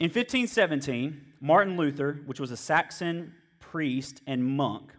[0.00, 4.92] In 1517, Martin Luther, which was a Saxon priest and monk,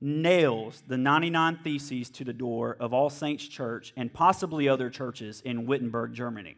[0.00, 5.40] nails the 99 Theses to the door of All Saints Church and possibly other churches
[5.42, 6.56] in Wittenberg, Germany.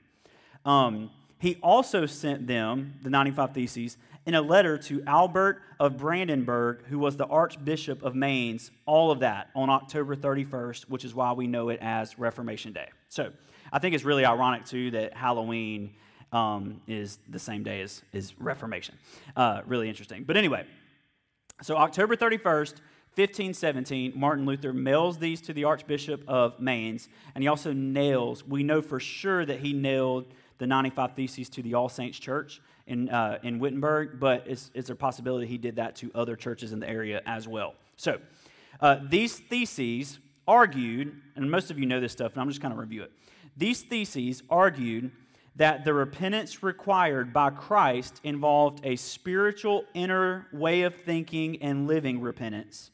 [0.64, 6.86] Um, he also sent them, the 95 Theses, in a letter to Albert of Brandenburg,
[6.86, 11.34] who was the Archbishop of Mainz, all of that on October 31st, which is why
[11.34, 12.88] we know it as Reformation Day.
[13.10, 13.32] So
[13.70, 15.92] I think it's really ironic, too, that Halloween
[16.36, 18.94] um, is the same day as, as Reformation.
[19.34, 20.22] Uh, really interesting.
[20.24, 20.66] But anyway,
[21.62, 22.74] so October 31st,
[23.14, 28.62] 1517, Martin Luther mails these to the Archbishop of Mainz, and he also nails, we
[28.62, 30.26] know for sure that he nailed
[30.58, 34.90] the 95 Theses to the All Saints Church in, uh, in Wittenberg, but it's, it's
[34.90, 37.74] a possibility he did that to other churches in the area as well.
[37.96, 38.20] So,
[38.80, 42.74] uh, these theses argued, and most of you know this stuff, and I'm just going
[42.74, 43.12] to review it.
[43.56, 45.10] These theses argued
[45.56, 52.20] that the repentance required by Christ involved a spiritual inner way of thinking and living
[52.20, 52.90] repentance,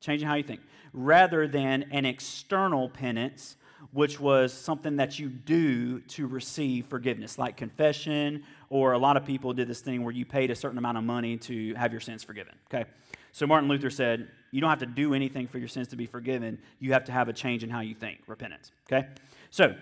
[0.00, 0.60] changing how you think,
[0.92, 3.56] rather than an external penance,
[3.92, 9.24] which was something that you do to receive forgiveness, like confession, or a lot of
[9.24, 12.00] people did this thing where you paid a certain amount of money to have your
[12.00, 12.54] sins forgiven.
[12.72, 12.88] Okay?
[13.32, 16.06] So Martin Luther said, you don't have to do anything for your sins to be
[16.06, 16.58] forgiven.
[16.80, 18.72] You have to have a change in how you think, repentance.
[18.90, 19.08] Okay?
[19.50, 19.74] So,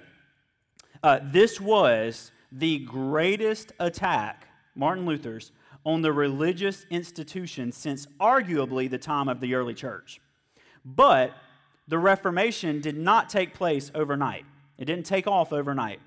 [1.03, 5.53] uh, this was the greatest attack, Martin Luther's,
[5.85, 10.21] on the religious institution since arguably the time of the early church.
[10.85, 11.33] But
[11.87, 14.45] the Reformation did not take place overnight,
[14.77, 16.01] it didn't take off overnight.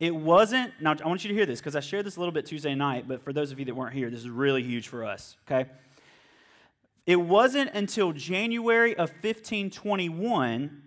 [0.00, 2.32] It wasn't, now I want you to hear this because I shared this a little
[2.32, 4.88] bit Tuesday night, but for those of you that weren't here, this is really huge
[4.88, 5.70] for us, okay?
[7.06, 10.82] It wasn't until January of 1521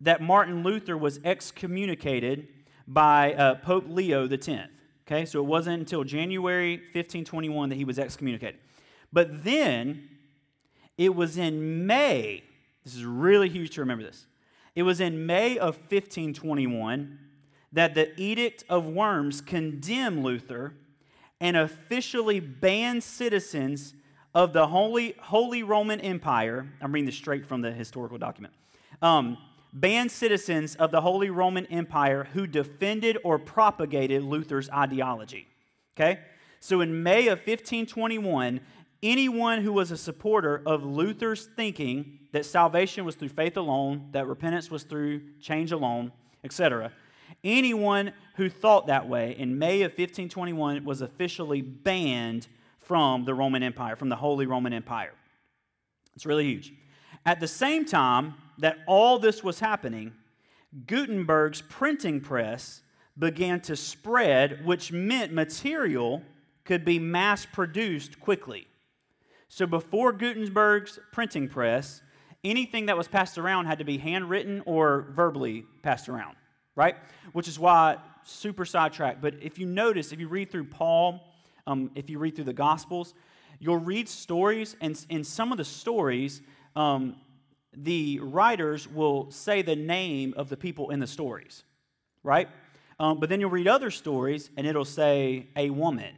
[0.00, 2.48] that Martin Luther was excommunicated
[2.88, 4.48] by uh, Pope Leo X.
[5.06, 8.58] Okay, so it wasn't until January 1521 that he was excommunicated.
[9.12, 10.08] But then
[10.96, 12.42] it was in May,
[12.84, 14.26] this is really huge to remember this.
[14.74, 17.18] It was in May of 1521
[17.72, 20.74] that the Edict of Worms condemned Luther
[21.40, 23.94] and officially banned citizens
[24.34, 26.66] of the Holy, Holy Roman Empire.
[26.80, 28.54] I'm reading this straight from the historical document.
[29.02, 29.38] Um,
[29.72, 35.46] banned citizens of the Holy Roman Empire who defended or propagated Luther's ideology.
[35.96, 36.20] Okay?
[36.60, 38.60] So in May of 1521,
[39.02, 44.26] anyone who was a supporter of Luther's thinking that salvation was through faith alone, that
[44.26, 46.12] repentance was through change alone,
[46.44, 46.92] etc.,
[47.44, 52.48] anyone who thought that way in May of 1521 was officially banned
[52.80, 55.12] from the Roman Empire, from the Holy Roman Empire.
[56.16, 56.72] It's really huge.
[57.28, 60.14] At the same time that all this was happening,
[60.86, 62.80] Gutenberg's printing press
[63.18, 66.22] began to spread, which meant material
[66.64, 68.66] could be mass produced quickly.
[69.46, 72.00] So before Gutenberg's printing press,
[72.44, 76.34] anything that was passed around had to be handwritten or verbally passed around,
[76.76, 76.96] right?
[77.34, 81.20] Which is why, super sidetracked, but if you notice, if you read through Paul,
[81.66, 83.12] um, if you read through the Gospels,
[83.58, 86.40] you'll read stories, and in some of the stories,
[86.78, 87.16] um,
[87.76, 91.64] the writers will say the name of the people in the stories,
[92.22, 92.48] right?
[93.00, 96.14] Um, but then you'll read other stories and it'll say a woman,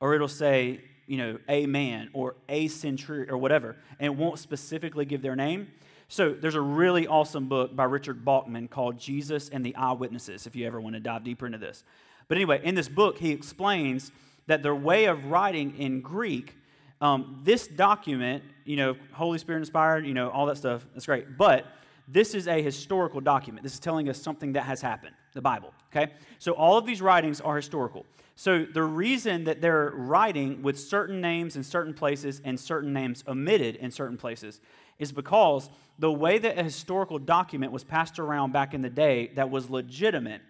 [0.00, 4.38] or it'll say, you know, a man, or a century, or whatever, and it won't
[4.38, 5.68] specifically give their name.
[6.08, 10.54] So there's a really awesome book by Richard Bauckham called Jesus and the Eyewitnesses, if
[10.54, 11.84] you ever want to dive deeper into this.
[12.28, 14.12] But anyway, in this book, he explains
[14.46, 16.54] that their way of writing in Greek
[17.00, 21.36] um, this document, you know, Holy Spirit inspired, you know, all that stuff, that's great.
[21.36, 21.66] But
[22.08, 23.62] this is a historical document.
[23.62, 26.12] This is telling us something that has happened, the Bible, okay?
[26.38, 28.04] So all of these writings are historical.
[28.34, 33.22] So the reason that they're writing with certain names in certain places and certain names
[33.28, 34.60] omitted in certain places
[34.98, 39.30] is because the way that a historical document was passed around back in the day
[39.34, 40.40] that was legitimate,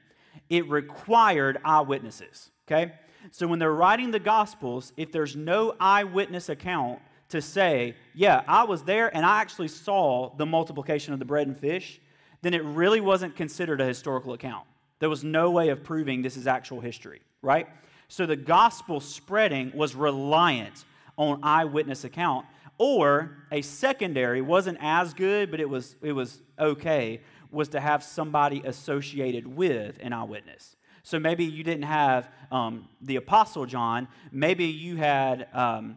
[0.49, 2.93] it required eyewitnesses, okay?
[3.31, 7.01] So when they're writing the Gospels, if there's no eyewitness account
[7.33, 11.47] to say, yeah, I was there and I actually saw the multiplication of the bread
[11.47, 12.01] and fish,
[12.43, 14.67] then it really wasn't considered a historical account.
[14.99, 17.67] There was no way of proving this is actual history, right?
[18.09, 20.85] So the gospel spreading was reliant
[21.17, 22.47] on eyewitness account,
[22.79, 27.21] or a secondary wasn't as good, but it was it was okay,
[27.51, 30.77] was to have somebody associated with an eyewitness.
[31.03, 35.97] So maybe you didn't have um, the Apostle John, maybe you had um,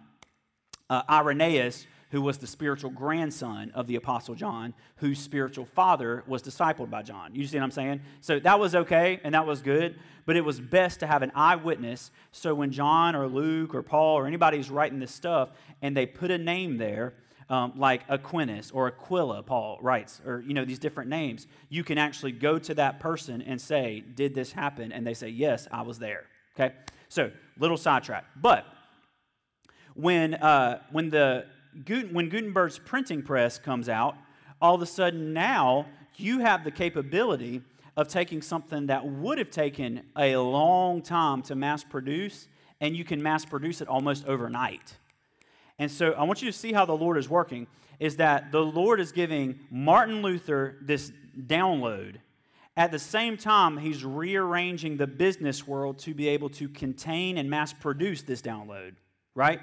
[0.89, 6.41] uh, Irenaeus, who was the spiritual grandson of the Apostle John, whose spiritual father was
[6.41, 7.35] discipled by John.
[7.35, 8.01] You see what I'm saying?
[8.21, 11.31] So that was okay and that was good, but it was best to have an
[11.35, 12.11] eyewitness.
[12.31, 15.49] So when John or Luke or Paul or anybody's writing this stuff
[15.81, 17.15] and they put a name there,
[17.49, 21.97] um, like Aquinas or Aquila, Paul writes, or you know these different names, you can
[21.97, 25.83] actually go to that person and say, "Did this happen?" And they say, "Yes, I
[25.83, 26.23] was there."
[26.55, 26.73] Okay,
[27.07, 27.29] so
[27.59, 28.65] little sidetrack, but
[29.95, 31.45] when uh, when the
[32.11, 34.15] when Gutenberg's printing press comes out,
[34.61, 37.61] all of a sudden now you have the capability
[37.97, 42.47] of taking something that would have taken a long time to mass produce,
[42.81, 44.97] and you can mass produce it almost overnight.
[45.79, 47.67] And so I want you to see how the Lord is working
[47.99, 52.17] is that the Lord is giving Martin Luther this download.
[52.77, 57.49] At the same time, he's rearranging the business world to be able to contain and
[57.49, 58.95] mass produce this download,
[59.33, 59.61] right?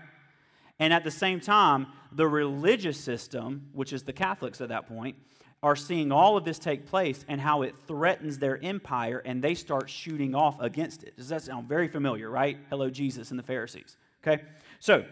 [0.79, 5.17] And at the same time, the religious system, which is the Catholics at that point,
[5.63, 9.55] are seeing all of this take place and how it threatens their empire and they
[9.55, 11.17] start shooting off against it.
[11.17, 12.59] Does that sound very familiar, right?
[12.69, 13.97] Hello, Jesus and the Pharisees.
[14.23, 14.43] Okay?
[14.81, 15.05] So,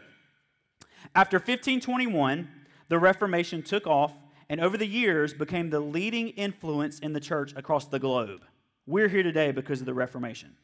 [1.15, 2.49] after 1521,
[2.89, 4.13] the Reformation took off
[4.49, 8.41] and over the years became the leading influence in the church across the globe.
[8.87, 10.57] We're here today because of the Reformation.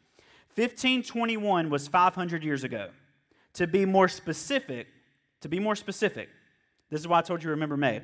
[0.56, 2.88] 1521 was 500 years ago.
[3.56, 4.86] To be more specific,
[5.40, 6.28] to be more specific,
[6.90, 8.02] this is why I told you remember May.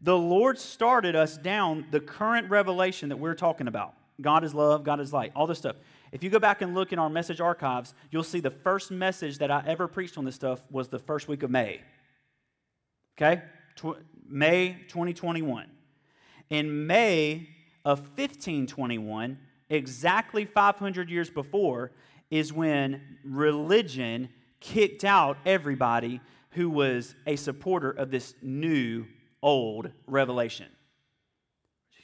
[0.00, 3.94] The Lord started us down the current revelation that we're talking about.
[4.20, 5.76] God is love, God is light, all this stuff.
[6.10, 9.38] If you go back and look in our message archives, you'll see the first message
[9.38, 11.82] that I ever preached on this stuff was the first week of May.
[13.16, 13.42] Okay?
[13.76, 15.66] Tw- May 2021.
[16.48, 17.48] In May
[17.84, 21.92] of 1521, exactly 500 years before,
[22.30, 24.30] is when religion
[24.62, 26.20] kicked out everybody
[26.52, 29.04] who was a supporter of this new,
[29.42, 30.68] old revelation.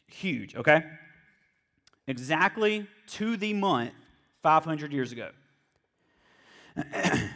[0.06, 0.84] Huge, okay?
[2.08, 3.92] exactly to the month
[4.42, 5.30] 500 years ago.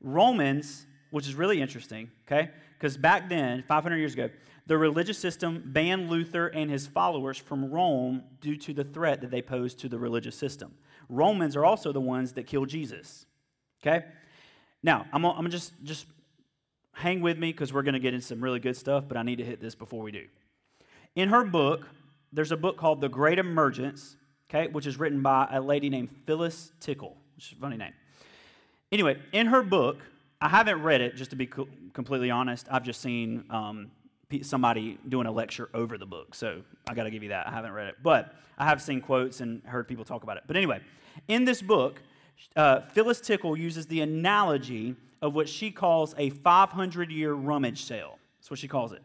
[0.00, 2.50] Romans, which is really interesting, okay?
[2.78, 4.30] Because back then, 500 years ago,
[4.66, 9.30] the religious system banned Luther and his followers from Rome due to the threat that
[9.30, 10.74] they posed to the religious system.
[11.10, 13.26] Romans are also the ones that killed Jesus,
[13.82, 14.06] okay?
[14.84, 16.06] Now, I'm gonna, I'm gonna just, just
[16.92, 19.22] hang with me because we're going to get into some really good stuff, but I
[19.22, 20.26] need to hit this before we do.
[21.16, 21.88] In her book,
[22.34, 24.16] there's a book called The Great Emergence,
[24.50, 27.94] okay, which is written by a lady named Phyllis Tickle, which is a funny name.
[28.92, 30.00] Anyway, in her book,
[30.38, 32.66] I haven't read it, just to be co- completely honest.
[32.70, 33.90] I've just seen um,
[34.42, 37.48] somebody doing a lecture over the book, so I got to give you that.
[37.48, 40.42] I haven't read it, but I have seen quotes and heard people talk about it.
[40.46, 40.80] But anyway,
[41.26, 42.02] in this book,
[42.56, 48.18] uh, Phyllis Tickle uses the analogy of what she calls a 500 year rummage sale.
[48.38, 49.02] That's what she calls it.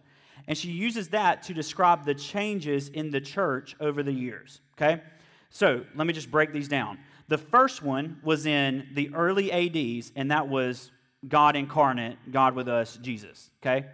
[0.48, 4.62] And she uses that to describe the changes in the church over the years.
[4.78, 5.02] Okay?
[5.50, 7.00] So let me just break these down.
[7.28, 10.92] The first one was in the early ADs, and that was
[11.28, 13.52] God incarnate, God with us, Jesus.
[13.62, 13.86] Okay?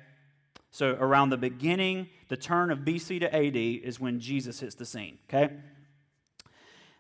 [0.72, 4.86] So around the beginning, the turn of BC to AD is when Jesus hits the
[4.86, 5.18] scene.
[5.30, 5.54] Okay?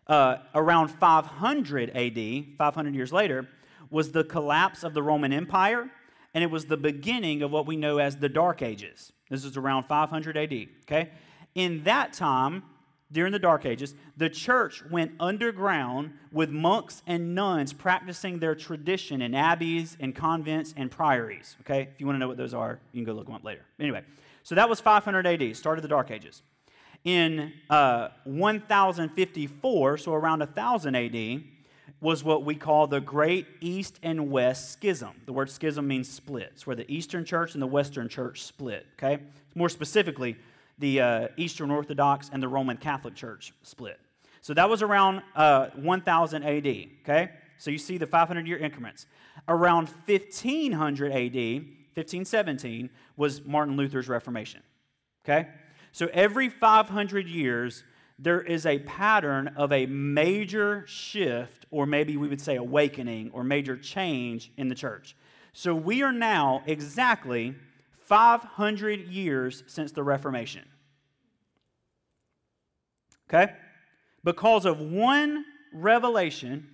[0.07, 3.47] Uh, around 500 AD, 500 years later,
[3.89, 5.89] was the collapse of the Roman Empire,
[6.33, 9.11] and it was the beginning of what we know as the Dark Ages.
[9.29, 11.11] This is around 500 AD, okay?
[11.55, 12.63] In that time,
[13.11, 19.21] during the Dark Ages, the church went underground with monks and nuns practicing their tradition
[19.21, 21.89] in abbeys and convents and priories, okay?
[21.93, 23.65] If you want to know what those are, you can go look them up later.
[23.79, 24.03] Anyway,
[24.43, 26.41] so that was 500 AD, started the Dark Ages.
[27.05, 31.43] In uh, 1054, so around 1000 AD,
[32.01, 35.11] was what we call the Great East and West Schism.
[35.25, 36.49] The word schism means split.
[36.53, 39.21] It's where the Eastern Church and the Western Church split, okay?
[39.53, 40.35] More specifically,
[40.79, 43.99] the uh, Eastern Orthodox and the Roman Catholic Church split.
[44.41, 46.67] So that was around uh, 1000 AD,
[47.03, 47.29] okay?
[47.57, 49.05] So you see the 500 year increments.
[49.47, 54.61] Around 1500 AD, 1517, was Martin Luther's Reformation,
[55.23, 55.47] okay?
[55.95, 57.85] So every 500 years,
[58.19, 63.45] there is a pattern of a major shift, or maybe we would say awakening, or
[63.45, 65.15] major change in the church.
[65.53, 67.55] So we are now exactly
[68.01, 70.65] 500 years since the Reformation.
[73.29, 73.53] Okay?
[74.21, 76.67] Because of one revelation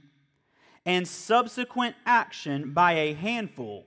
[0.84, 3.86] and subsequent action by a handful,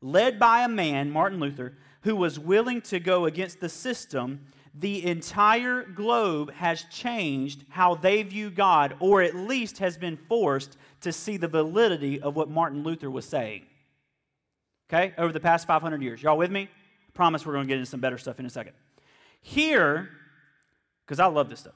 [0.00, 4.46] led by a man, Martin Luther, who was willing to go against the system
[4.76, 10.76] the entire globe has changed how they view God, or at least has been forced
[11.02, 13.62] to see the validity of what Martin Luther was saying.
[14.92, 16.22] okay, over the past 500 years.
[16.22, 16.62] Y'all with me?
[16.62, 18.72] I promise we're going to get into some better stuff in a second.
[19.40, 20.10] Here,
[21.06, 21.74] because I love this stuff,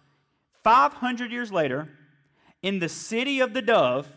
[0.65, 1.89] 500 years later,
[2.63, 4.09] in the city of the dove,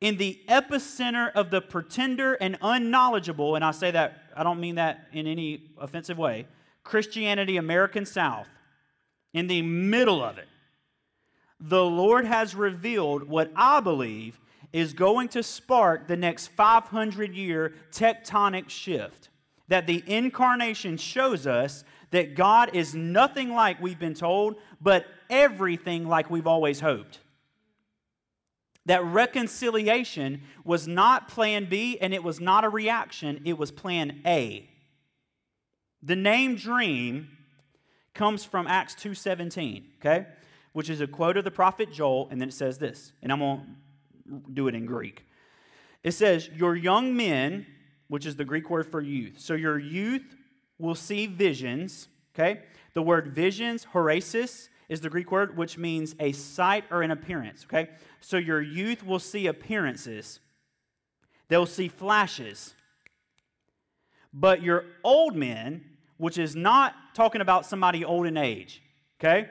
[0.00, 4.76] in the epicenter of the pretender and unknowledgeable, and I say that, I don't mean
[4.76, 6.46] that in any offensive way,
[6.84, 8.46] Christianity, American South,
[9.34, 10.48] in the middle of it,
[11.60, 14.40] the Lord has revealed what I believe
[14.72, 19.28] is going to spark the next 500 year tectonic shift.
[19.68, 26.08] That the incarnation shows us that God is nothing like we've been told, but everything
[26.08, 27.18] like we've always hoped.
[28.86, 34.22] That reconciliation was not plan B and it was not a reaction, it was plan
[34.26, 34.68] A.
[36.02, 37.28] The name dream
[38.14, 40.26] comes from Acts 2:17, okay?
[40.72, 43.12] Which is a quote of the prophet Joel and then it says this.
[43.22, 43.76] And I'm going
[44.26, 45.26] to do it in Greek.
[46.02, 47.66] It says, "Your young men,
[48.10, 49.38] which is the Greek word for youth.
[49.38, 50.34] So your youth
[50.78, 52.62] will see visions, okay?
[52.92, 57.64] The word visions, horasis, is the Greek word which means a sight or an appearance,
[57.64, 57.90] okay?
[58.20, 60.40] So your youth will see appearances.
[61.48, 62.74] They'll see flashes.
[64.32, 65.84] But your old men
[66.20, 68.82] which is not talking about somebody old in age,
[69.18, 69.48] okay?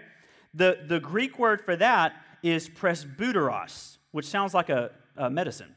[0.53, 5.73] The, the Greek word for that is presbyteros, which sounds like a, a medicine.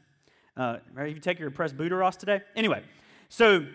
[0.55, 1.09] Uh, right?
[1.09, 2.41] If you take your presbyteros today?
[2.55, 2.83] Anyway,
[3.27, 3.65] so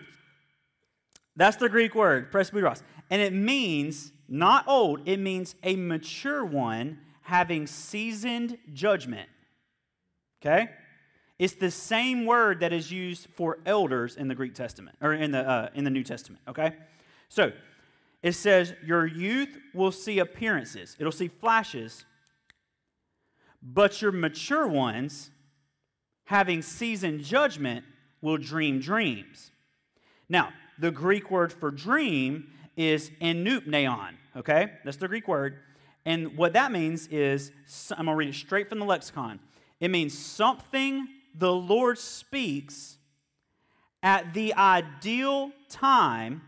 [1.35, 2.83] that's the Greek word, presbyteros.
[3.09, 6.99] And it means not old, it means a mature one
[7.29, 9.29] having seasoned judgment.
[10.41, 10.69] Okay?
[11.37, 15.31] It's the same word that is used for elders in the Greek Testament, or in
[15.31, 16.73] the, uh, in the New Testament, okay?
[17.29, 17.51] So
[18.23, 22.03] it says, Your youth will see appearances, it'll see flashes,
[23.61, 25.29] but your mature ones,
[26.25, 27.85] having seasoned judgment,
[28.21, 29.51] will dream dreams.
[30.29, 34.71] Now, the Greek word for dream is enupneon, okay?
[34.83, 35.59] That's the Greek word.
[36.09, 37.51] And what that means is,
[37.91, 39.39] I'm going to read it straight from the lexicon.
[39.79, 42.97] It means something the Lord speaks
[44.01, 46.41] at the ideal time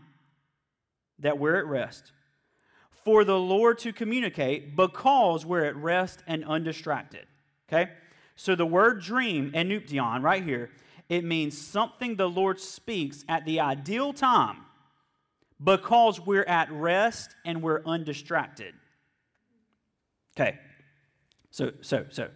[1.20, 2.10] that we're at rest,
[3.04, 7.28] for the Lord to communicate because we're at rest and undistracted.
[7.68, 7.92] Okay?
[8.34, 10.70] So the word dream, enuption, right here,
[11.08, 14.56] it means something the Lord speaks at the ideal time
[15.62, 18.74] because we're at rest and we're undistracted.
[20.36, 20.58] Okay.
[21.50, 22.28] So, so, so.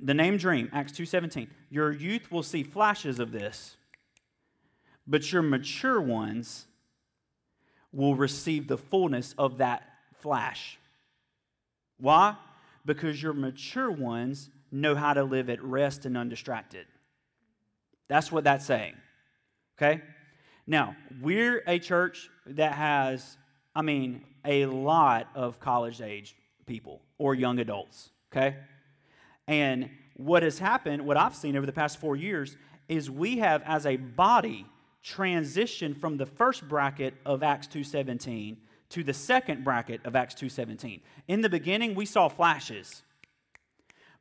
[0.00, 1.48] The name dream, Acts 2:17.
[1.70, 3.76] Your youth will see flashes of this,
[5.06, 6.66] but your mature ones
[7.92, 9.82] will receive the fullness of that
[10.20, 10.78] flash.
[11.98, 12.36] Why?
[12.84, 16.86] Because your mature ones know how to live at rest and undistracted.
[18.08, 18.94] That's what that's saying.
[19.76, 20.02] Okay?
[20.66, 23.36] Now, we're a church that has,
[23.74, 26.36] I mean, a lot of college age
[26.66, 28.10] people or young adults.
[28.32, 28.56] Okay?
[29.46, 32.56] And what has happened, what I've seen over the past four years,
[32.88, 34.66] is we have, as a body,
[35.04, 38.58] transitioned from the first bracket of Acts 2:17
[38.90, 41.00] to the second bracket of Acts 2:17.
[41.28, 43.02] In the beginning we saw flashes.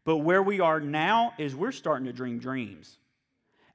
[0.05, 2.97] But where we are now is we're starting to dream dreams.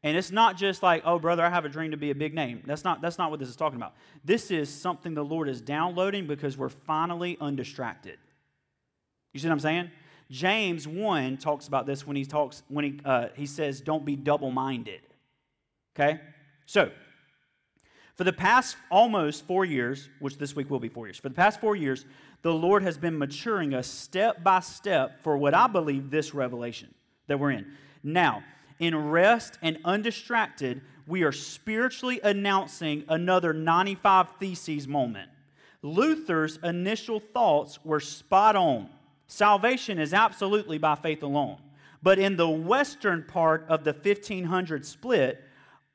[0.02, 2.34] And it's not just like, oh, brother, I have a dream to be a big
[2.34, 2.62] name.
[2.66, 3.94] That's not, that's not what this is talking about.
[4.22, 8.18] This is something the Lord is downloading because we're finally undistracted.
[9.34, 9.90] You see what I'm saying?
[10.30, 14.16] James 1 talks about this when he talks, when he, uh, he says, don't be
[14.16, 15.00] double minded.
[15.94, 16.20] Okay?
[16.64, 16.90] So,
[18.14, 21.34] for the past almost four years, which this week will be four years, for the
[21.34, 22.06] past four years,
[22.42, 26.94] the Lord has been maturing us step by step for what I believe this revelation
[27.26, 27.66] that we're in.
[28.02, 28.44] Now,
[28.78, 35.30] in rest and undistracted, we are spiritually announcing another 95 Theses moment.
[35.82, 38.88] Luther's initial thoughts were spot on.
[39.26, 41.58] Salvation is absolutely by faith alone.
[42.02, 45.42] But in the western part of the 1500 split,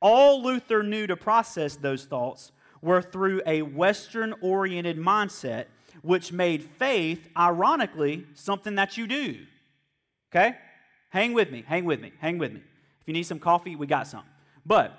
[0.02, 5.66] all Luther knew to process those thoughts were through a Western oriented mindset,
[6.02, 9.38] which made faith, ironically, something that you do.
[10.32, 10.56] Okay?
[11.10, 12.62] Hang with me, hang with me, hang with me.
[13.02, 14.24] If you need some coffee, we got some.
[14.66, 14.98] But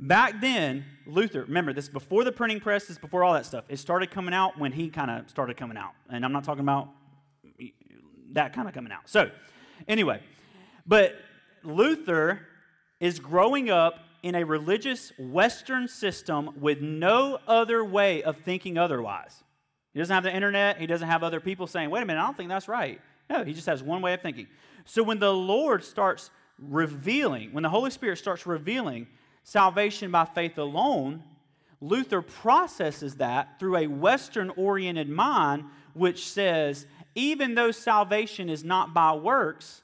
[0.00, 3.64] back then, Luther, remember, this before the printing press, this before all that stuff.
[3.68, 5.92] It started coming out when he kind of started coming out.
[6.08, 6.88] And I'm not talking about
[8.32, 9.08] that kind of coming out.
[9.08, 9.30] So,
[9.86, 10.22] anyway,
[10.86, 11.16] but
[11.62, 12.40] Luther
[12.98, 19.42] is growing up in a religious Western system with no other way of thinking otherwise.
[19.92, 20.78] He doesn't have the internet.
[20.78, 23.00] He doesn't have other people saying, wait a minute, I don't think that's right.
[23.28, 24.46] No, he just has one way of thinking.
[24.84, 29.06] So when the Lord starts revealing, when the Holy Spirit starts revealing
[29.42, 31.22] salvation by faith alone,
[31.80, 38.94] Luther processes that through a Western oriented mind, which says, even though salvation is not
[38.94, 39.82] by works,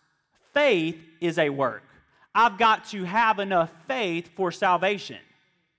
[0.52, 1.82] faith is a work.
[2.34, 5.18] I've got to have enough faith for salvation,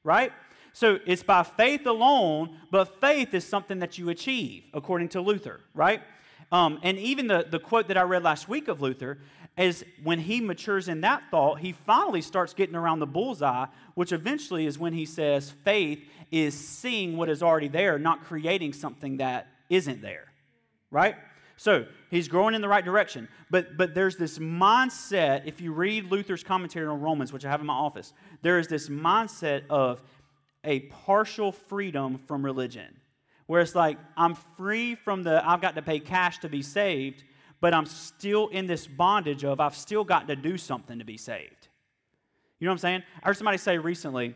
[0.04, 0.34] right?
[0.74, 5.60] So it's by faith alone, but faith is something that you achieve, according to Luther,
[5.74, 6.02] right?
[6.52, 9.20] Um, and even the, the quote that I read last week of Luther
[9.58, 14.12] is when he matures in that thought, he finally starts getting around the bullseye, which
[14.12, 16.00] eventually is when he says faith
[16.32, 20.26] is seeing what is already there, not creating something that isn't there,
[20.92, 21.16] right?
[21.56, 23.28] So he's growing in the right direction.
[23.50, 27.62] But, but there's this mindset, if you read Luther's commentary on Romans, which I have
[27.62, 30.04] in my office, there is this mindset of
[30.64, 32.98] a partial freedom from religion
[33.48, 37.24] where it's like I'm free from the I've got to pay cash to be saved,
[37.60, 41.18] but I'm still in this bondage of I've still got to do something to be
[41.18, 41.68] saved.
[42.60, 43.04] You know what I'm saying?
[43.22, 44.36] I heard somebody say recently,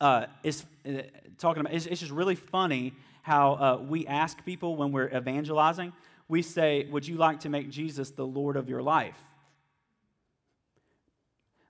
[0.00, 1.02] uh, it's uh,
[1.38, 5.92] talking about it's, it's, just really funny how uh, we ask people when we're evangelizing.
[6.28, 9.18] We say, "Would you like to make Jesus the Lord of your life?"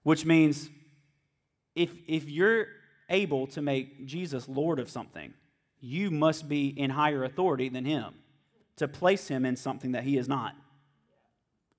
[0.02, 0.71] Which means,
[1.75, 2.69] if if you're
[3.09, 5.35] able to make Jesus Lord of something,
[5.81, 8.14] you must be in higher authority than him
[8.81, 10.57] to place him in something that he is not.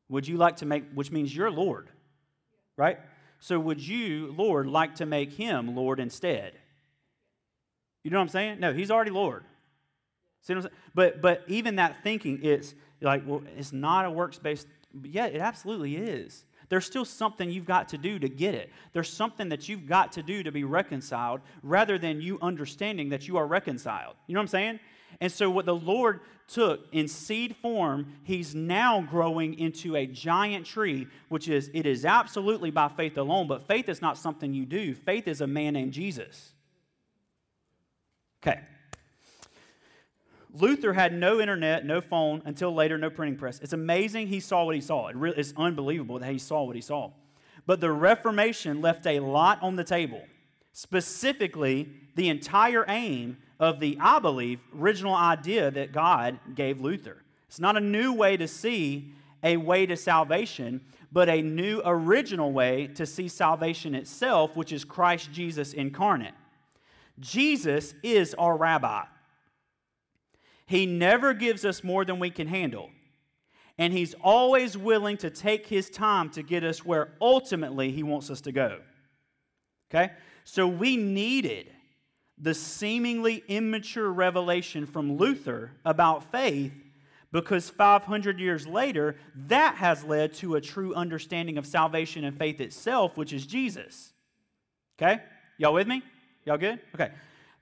[0.08, 1.90] Would you like to make, which means you're Lord,
[2.78, 3.00] right?
[3.40, 6.54] So would you, Lord, like to make him Lord instead?
[8.04, 8.60] You know what I'm saying?
[8.60, 9.44] No, he's already Lord.
[10.42, 10.76] See what I'm saying?
[10.94, 14.68] But but even that thinking, it's like, well, it's not a works based.
[15.04, 18.72] Yeah, it absolutely is there's still something you've got to do to get it.
[18.94, 23.28] There's something that you've got to do to be reconciled rather than you understanding that
[23.28, 24.16] you are reconciled.
[24.26, 24.80] You know what I'm saying?
[25.22, 30.66] And so, what the Lord took in seed form, He's now growing into a giant
[30.66, 34.66] tree, which is, it is absolutely by faith alone, but faith is not something you
[34.66, 34.96] do.
[34.96, 36.54] Faith is a man named Jesus.
[38.44, 38.60] Okay.
[40.54, 43.60] Luther had no internet, no phone, until later, no printing press.
[43.60, 45.08] It's amazing he saw what he saw.
[45.08, 47.12] It really, it's unbelievable that he saw what he saw.
[47.66, 50.24] But the Reformation left a lot on the table,
[50.74, 57.22] specifically the entire aim of the, I believe, original idea that God gave Luther.
[57.48, 62.52] It's not a new way to see a way to salvation, but a new original
[62.52, 66.34] way to see salvation itself, which is Christ Jesus incarnate.
[67.20, 69.04] Jesus is our rabbi.
[70.66, 72.90] He never gives us more than we can handle.
[73.78, 78.30] And He's always willing to take His time to get us where ultimately He wants
[78.30, 78.80] us to go.
[79.90, 80.14] Okay?
[80.46, 81.72] So we needed
[82.42, 86.74] the seemingly immature revelation from Luther about faith
[87.32, 89.16] because 500 years later,
[89.48, 94.12] that has led to a true understanding of salvation and faith itself, which is Jesus.
[95.02, 95.22] Okay?
[95.58, 96.02] Y'all with me?
[96.46, 96.80] Y'all good?
[96.96, 97.12] Okay.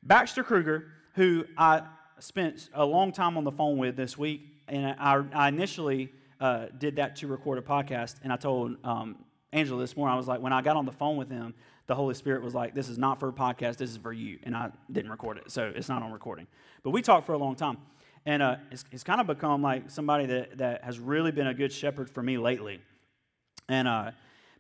[0.02, 1.84] Baxter Kruger, who I
[2.20, 6.68] spent a long time on the phone with this week, and I, I initially uh,
[6.78, 9.18] did that to record a podcast, and I told um,
[9.52, 11.54] Angela this morning, I was like, when I got on the phone with him,
[11.90, 14.38] the Holy Spirit was like, this is not for a podcast, this is for you,
[14.44, 16.48] and I didn't record it, so it's not on recording.
[16.84, 17.80] But we talked for a long time,
[18.28, 21.74] and uh, it's, kind of become like somebody that, that has really been a good
[21.74, 22.80] shepherd for me lately.
[23.68, 24.12] And uh,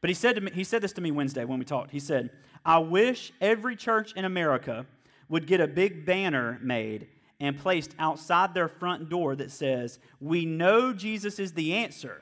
[0.01, 1.91] but he said to me, he said this to me Wednesday when we talked.
[1.91, 2.31] He said,
[2.65, 4.85] "I wish every church in America
[5.29, 7.07] would get a big banner made
[7.39, 12.21] and placed outside their front door that says, We know Jesus is the answer.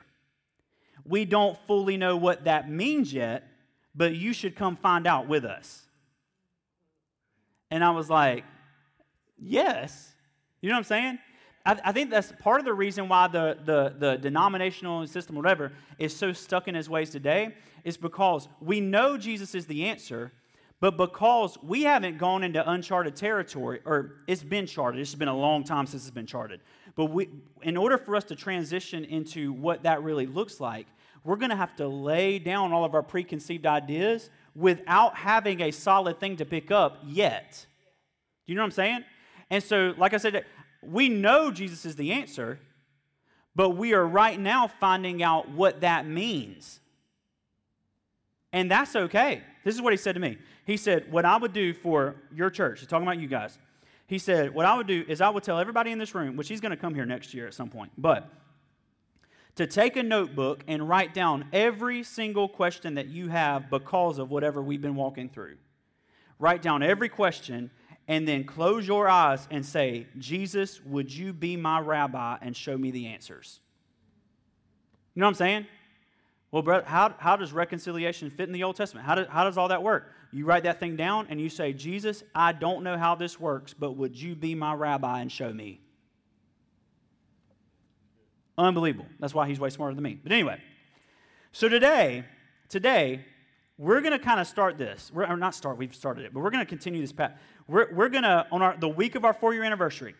[1.06, 3.50] We don't fully know what that means yet,
[3.97, 5.81] but you should come find out with us.
[7.71, 8.45] And I was like,
[9.39, 10.13] Yes.
[10.62, 11.19] You know what I'm saying?
[11.65, 15.71] I, I think that's part of the reason why the, the, the denominational system, whatever,
[15.99, 20.31] is so stuck in his ways today, is because we know Jesus is the answer,
[20.79, 25.38] but because we haven't gone into uncharted territory, or it's been charted, it's been a
[25.38, 26.62] long time since it's been charted.
[26.95, 27.29] But we,
[27.62, 30.88] in order for us to transition into what that really looks like,
[31.28, 35.72] we're going to have to lay down all of our preconceived ideas without having a
[35.72, 37.66] solid thing to pick up yet.
[38.46, 39.04] Do you know what I'm saying?
[39.50, 40.46] And so, like I said,
[40.82, 42.60] we know Jesus is the answer,
[43.58, 46.80] but we are right now finding out what that means.
[48.54, 49.42] And that's okay.
[49.66, 50.38] This is what he said to me.
[50.66, 53.60] He said, What I would do for your church, he's talking about you guys.
[54.08, 56.48] He said, What I would do is I would tell everybody in this room, which
[56.48, 58.32] he's going to come here next year at some point, but
[59.58, 64.30] to take a notebook and write down every single question that you have because of
[64.30, 65.58] whatever we've been walking through.
[66.39, 67.72] Write down every question
[68.08, 72.78] and then close your eyes and say, Jesus, would you be my rabbi and show
[72.78, 73.60] me the answers?
[75.15, 75.67] You know what I'm saying?
[76.52, 79.06] Well, how, how does reconciliation fit in the Old Testament?
[79.06, 80.12] How, do, how does all that work?
[80.32, 83.74] You write that thing down and you say, Jesus, I don't know how this works,
[83.74, 85.82] but would you be my rabbi and show me?
[88.58, 89.08] Unbelievable.
[89.20, 90.20] That's why he's way smarter than me.
[90.22, 90.60] But anyway,
[91.52, 92.24] so today,
[92.70, 93.26] today,
[93.78, 95.12] we're going to kind of start this.
[95.13, 97.34] We're, or not start, we've started it, but we're going to continue this path.
[97.67, 100.15] We're, we're going to, on our, the week of our four year anniversary,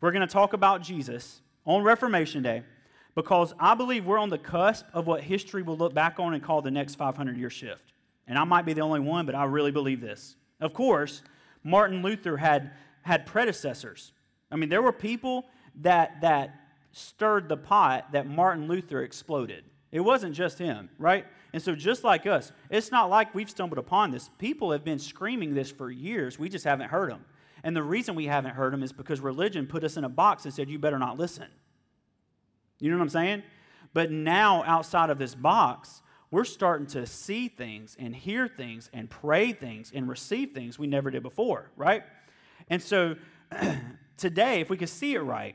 [0.00, 2.62] we're going to talk about Jesus on Reformation Day
[3.14, 6.42] because I believe we're on the cusp of what history will look back on and
[6.42, 7.92] call the next 500 year shift.
[8.26, 10.36] And I might be the only one, but I really believe this.
[10.60, 11.22] Of course,
[11.62, 14.12] Martin Luther had, had predecessors.
[14.50, 15.44] I mean, there were people
[15.82, 16.63] that, that
[16.94, 19.64] stirred the pot that Martin Luther exploded.
[19.92, 21.26] It wasn't just him, right?
[21.52, 24.30] And so, just like us, it's not like we've stumbled upon this.
[24.38, 26.38] People have been screaming this for years.
[26.38, 27.24] We just haven't heard them.
[27.62, 30.44] And the reason we haven't heard them is because religion put us in a box
[30.44, 31.46] and said, you better not listen.
[32.78, 33.42] You know what I'm saying?
[33.94, 39.08] But now, outside of this box, we're starting to see things and hear things and
[39.08, 42.02] pray things and receive things we never did before, right?
[42.68, 43.14] And so,
[44.16, 45.54] today, if we could see it right,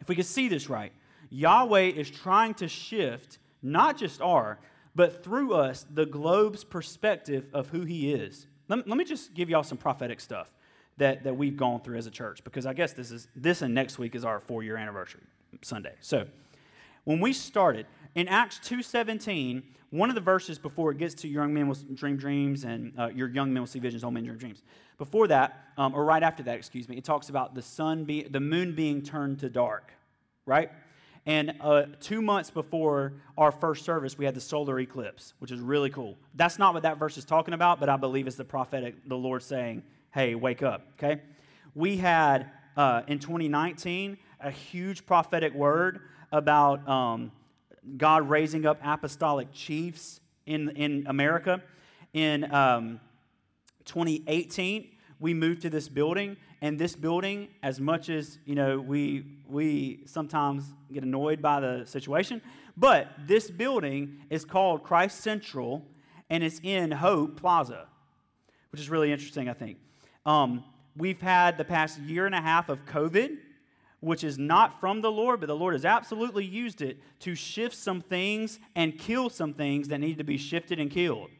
[0.00, 0.92] if we could see this right,
[1.30, 4.58] Yahweh is trying to shift not just our,
[4.94, 8.46] but through us, the globe's perspective of who He is.
[8.68, 10.50] Let, let me just give y'all some prophetic stuff
[10.96, 13.74] that, that we've gone through as a church, because I guess this is this and
[13.74, 15.22] next week is our four year anniversary
[15.62, 15.94] Sunday.
[16.00, 16.26] So
[17.04, 21.52] when we started in Acts 2.17, one of the verses before it gets to young
[21.52, 24.38] men will dream dreams and uh, your young men will see visions, old men dream
[24.38, 24.62] dreams.
[24.98, 28.22] Before that, um, or right after that, excuse me, it talks about the sun be,
[28.22, 29.92] the moon being turned to dark,
[30.46, 30.70] right?
[31.26, 35.60] And uh, two months before our first service, we had the solar eclipse, which is
[35.60, 36.16] really cool.
[36.34, 39.16] That's not what that verse is talking about, but I believe it's the prophetic, the
[39.16, 41.20] Lord saying, hey, wake up, okay?
[41.74, 46.00] We had uh, in 2019 a huge prophetic word
[46.32, 47.32] about um,
[47.96, 51.62] God raising up apostolic chiefs in, in America.
[52.12, 53.00] In um,
[53.84, 54.88] 2018,
[55.18, 60.00] we moved to this building and this building as much as you know we we
[60.06, 62.40] sometimes get annoyed by the situation
[62.76, 65.84] but this building is called christ central
[66.28, 67.86] and it's in hope plaza
[68.72, 69.78] which is really interesting i think
[70.26, 70.62] um,
[70.96, 73.38] we've had the past year and a half of covid
[74.00, 77.76] which is not from the lord but the lord has absolutely used it to shift
[77.76, 81.30] some things and kill some things that need to be shifted and killed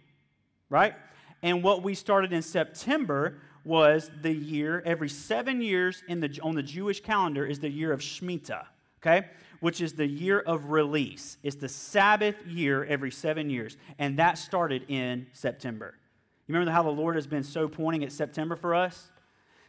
[0.69, 0.95] right
[1.43, 6.55] and what we started in september was the year, every seven years in the, on
[6.55, 8.65] the Jewish calendar is the year of Shemitah,
[9.03, 9.29] okay?
[9.61, 11.37] Which is the year of release.
[11.43, 13.77] It's the Sabbath year every seven years.
[13.99, 15.95] And that started in September.
[16.47, 19.11] You remember how the Lord has been so pointing at September for us?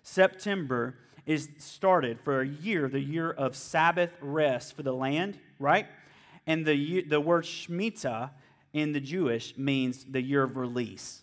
[0.03, 5.87] September is started for a year, the year of Sabbath rest for the land, right?
[6.47, 8.31] And the, the word Shemitah
[8.73, 11.21] in the Jewish means the year of release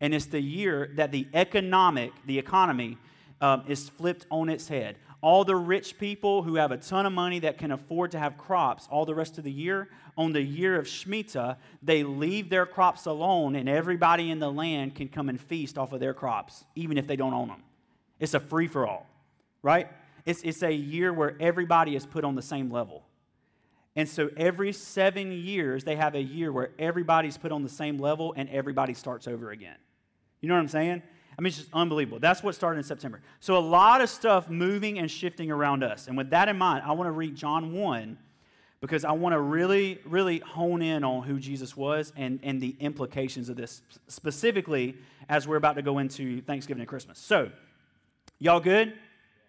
[0.00, 2.98] and it's the year that the economic, the economy,
[3.40, 4.96] um, is flipped on its head.
[5.20, 8.38] All the rich people who have a ton of money that can afford to have
[8.38, 12.66] crops all the rest of the year, on the year of Shemitah, they leave their
[12.66, 16.64] crops alone, and everybody in the land can come and feast off of their crops,
[16.76, 17.62] even if they don't own them.
[18.20, 19.06] It's a free for all,
[19.62, 19.88] right?
[20.24, 23.04] It's, it's a year where everybody is put on the same level.
[23.96, 27.98] And so every seven years, they have a year where everybody's put on the same
[27.98, 29.76] level and everybody starts over again.
[30.40, 31.02] You know what I'm saying?
[31.36, 32.18] I mean, it's just unbelievable.
[32.18, 33.20] That's what started in September.
[33.40, 36.08] So, a lot of stuff moving and shifting around us.
[36.08, 38.18] And with that in mind, I want to read John 1
[38.80, 42.76] because I want to really, really hone in on who Jesus was and, and the
[42.80, 44.96] implications of this, specifically
[45.28, 47.18] as we're about to go into Thanksgiving and Christmas.
[47.18, 47.50] So,
[48.38, 48.94] y'all good?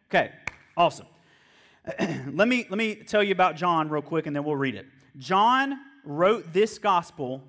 [0.09, 0.31] Okay,
[0.75, 1.07] awesome.
[2.33, 4.85] let, me, let me tell you about John real quick and then we'll read it.
[5.17, 7.43] John wrote this gospel,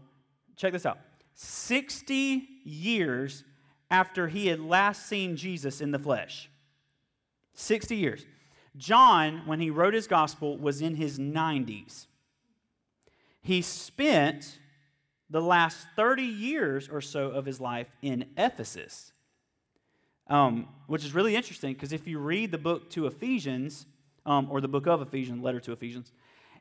[0.57, 0.99] check this out
[1.35, 3.45] 60 years
[3.91, 6.51] after he had last seen Jesus in the flesh.
[7.55, 8.27] 60 years.
[8.77, 12.07] John, when he wrote his gospel, was in his 90s.
[13.43, 14.59] He spent
[15.29, 19.13] the last 30 years or so of his life in Ephesus,
[20.31, 23.87] um, which is really interesting because if you read the book to Ephesians,
[24.25, 26.13] um, or the book of Ephesians, letter to Ephesians,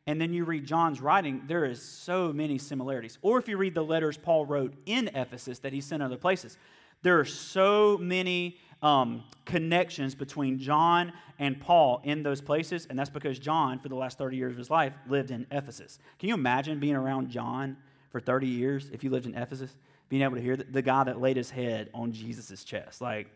[0.08, 3.18] and then you read John's writing, there is so many similarities.
[3.22, 6.58] Or if you read the letters Paul wrote in Ephesus that he sent other places,
[7.02, 13.10] there are so many um, connections between John and Paul in those places, and that's
[13.10, 16.00] because John, for the last 30 years of his life, lived in Ephesus.
[16.18, 17.78] Can you imagine being around John
[18.10, 19.76] for 30 years if you lived in Ephesus?
[20.08, 23.00] Being able to hear the, the guy that laid his head on Jesus' chest.
[23.00, 23.28] Like,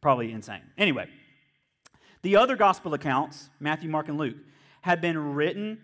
[0.00, 0.62] probably insane.
[0.78, 1.08] Anyway,
[2.22, 4.36] the other gospel accounts, Matthew, Mark, and Luke,
[4.82, 5.78] had been written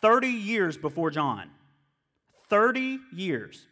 [0.00, 1.50] 30 years before John.
[2.48, 3.66] 30 years.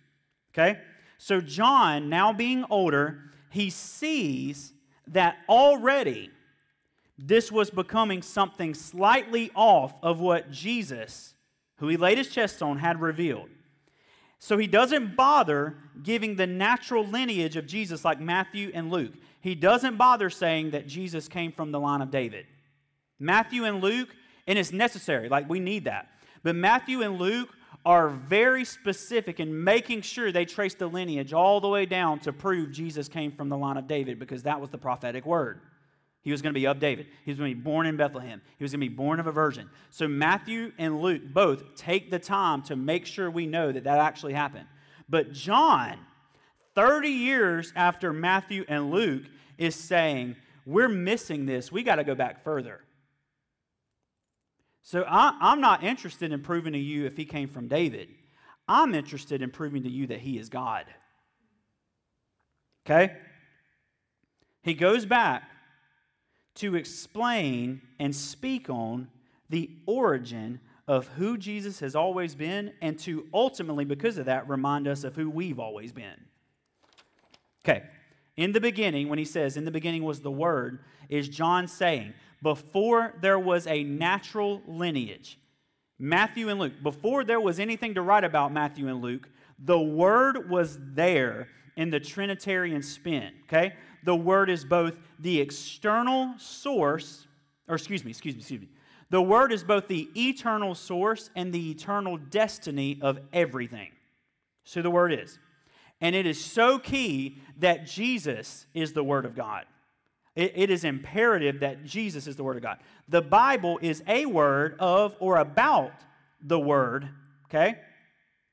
[0.52, 0.80] Okay?
[1.18, 4.72] So, John, now being older, he sees
[5.08, 6.30] that already
[7.18, 11.34] this was becoming something slightly off of what Jesus,
[11.76, 13.50] who he laid his chest on, had revealed.
[14.38, 19.12] So he doesn't bother giving the natural lineage of Jesus like Matthew and Luke.
[19.40, 22.46] He doesn't bother saying that Jesus came from the line of David.
[23.18, 24.08] Matthew and Luke,
[24.46, 26.08] and it's necessary, like we need that.
[26.42, 27.50] But Matthew and Luke
[27.84, 32.32] are very specific in making sure they trace the lineage all the way down to
[32.32, 35.60] prove Jesus came from the line of David because that was the prophetic word.
[36.22, 37.06] He was going to be of David.
[37.24, 38.42] He was going to be born in Bethlehem.
[38.58, 39.70] He was going to be born of a virgin.
[39.88, 43.98] So Matthew and Luke both take the time to make sure we know that that
[43.98, 44.66] actually happened.
[45.08, 45.98] But John,
[46.80, 49.24] 30 years after Matthew and Luke,
[49.58, 51.70] is saying, We're missing this.
[51.70, 52.80] We got to go back further.
[54.82, 58.08] So I, am not interested in proving to you if he came from David.
[58.66, 60.86] I'm interested in proving to you that he is God.
[62.86, 63.14] Okay?
[64.62, 65.42] He goes back
[66.56, 69.08] to explain and speak on
[69.50, 74.88] the origin of who Jesus has always been and to ultimately, because of that, remind
[74.88, 76.24] us of who we've always been.
[77.64, 77.82] Okay,
[78.36, 82.14] in the beginning, when he says, in the beginning was the Word, is John saying,
[82.42, 85.38] before there was a natural lineage,
[85.98, 90.48] Matthew and Luke, before there was anything to write about Matthew and Luke, the Word
[90.48, 93.74] was there in the Trinitarian spin, okay?
[94.04, 97.26] The Word is both the external source,
[97.68, 98.68] or excuse me, excuse me, excuse me.
[99.10, 103.90] The Word is both the eternal source and the eternal destiny of everything.
[104.64, 105.38] So the Word is.
[106.00, 109.64] And it is so key that Jesus is the Word of God.
[110.34, 112.78] It, it is imperative that Jesus is the Word of God.
[113.08, 115.92] The Bible is a word of or about
[116.40, 117.08] the Word,
[117.46, 117.76] okay?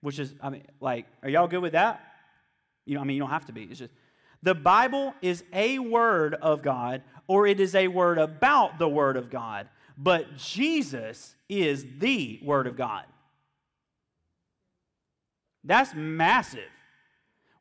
[0.01, 2.01] Which is, I mean, like, are y'all good with that?
[2.85, 3.63] You know, I mean, you don't have to be.
[3.63, 3.93] It's just,
[4.43, 9.17] the Bible is a word of God or it is a word about the Word
[9.17, 13.03] of God, but Jesus is the Word of God.
[15.63, 16.69] That's massive.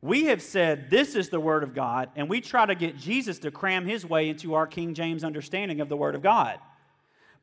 [0.07, 3.41] We have said this is the Word of God, and we try to get Jesus
[3.41, 6.61] to cram his way into our King James understanding of the Word of God.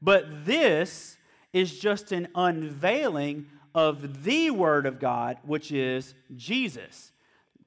[0.01, 1.17] But this
[1.51, 7.11] is just an unveiling of the Word of God, which is Jesus.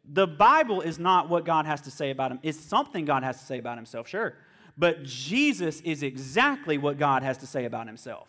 [0.02, 2.38] The Bible is not what God has to say about him.
[2.42, 4.32] It's something God has to say about himself, sure.
[4.78, 8.28] But Jesus is exactly what God has to say about himself.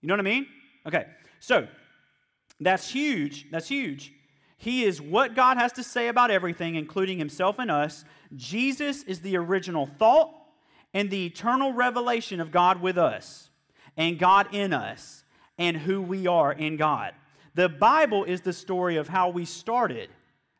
[0.00, 0.46] You know what I mean?
[0.86, 1.04] Okay,
[1.38, 1.68] so
[2.60, 3.50] that's huge.
[3.50, 4.14] That's huge.
[4.56, 8.04] He is what God has to say about everything, including himself and us.
[8.34, 10.32] Jesus is the original thought
[10.94, 13.50] and the eternal revelation of God with us,
[13.96, 15.24] and God in us,
[15.58, 17.12] and who we are in God.
[17.54, 20.08] The Bible is the story of how we started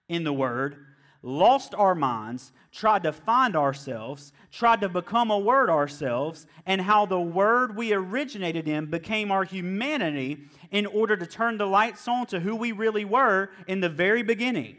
[0.08, 0.76] in the Word,
[1.22, 7.06] lost our minds, tried to find ourselves, tried to become a word ourselves, and how
[7.06, 12.26] the word we originated in became our humanity in order to turn the lights on
[12.26, 14.76] to who we really were in the very beginning.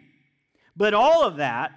[0.76, 1.71] But all of that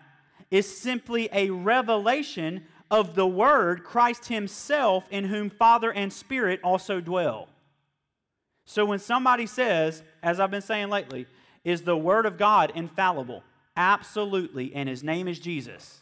[0.51, 7.01] is simply a revelation of the Word, Christ Himself, in whom Father and Spirit also
[7.01, 7.49] dwell.
[8.65, 11.27] So when somebody says, as I've been saying lately,
[11.65, 13.43] is the Word of God infallible?
[13.77, 16.01] Absolutely, and His name is Jesus.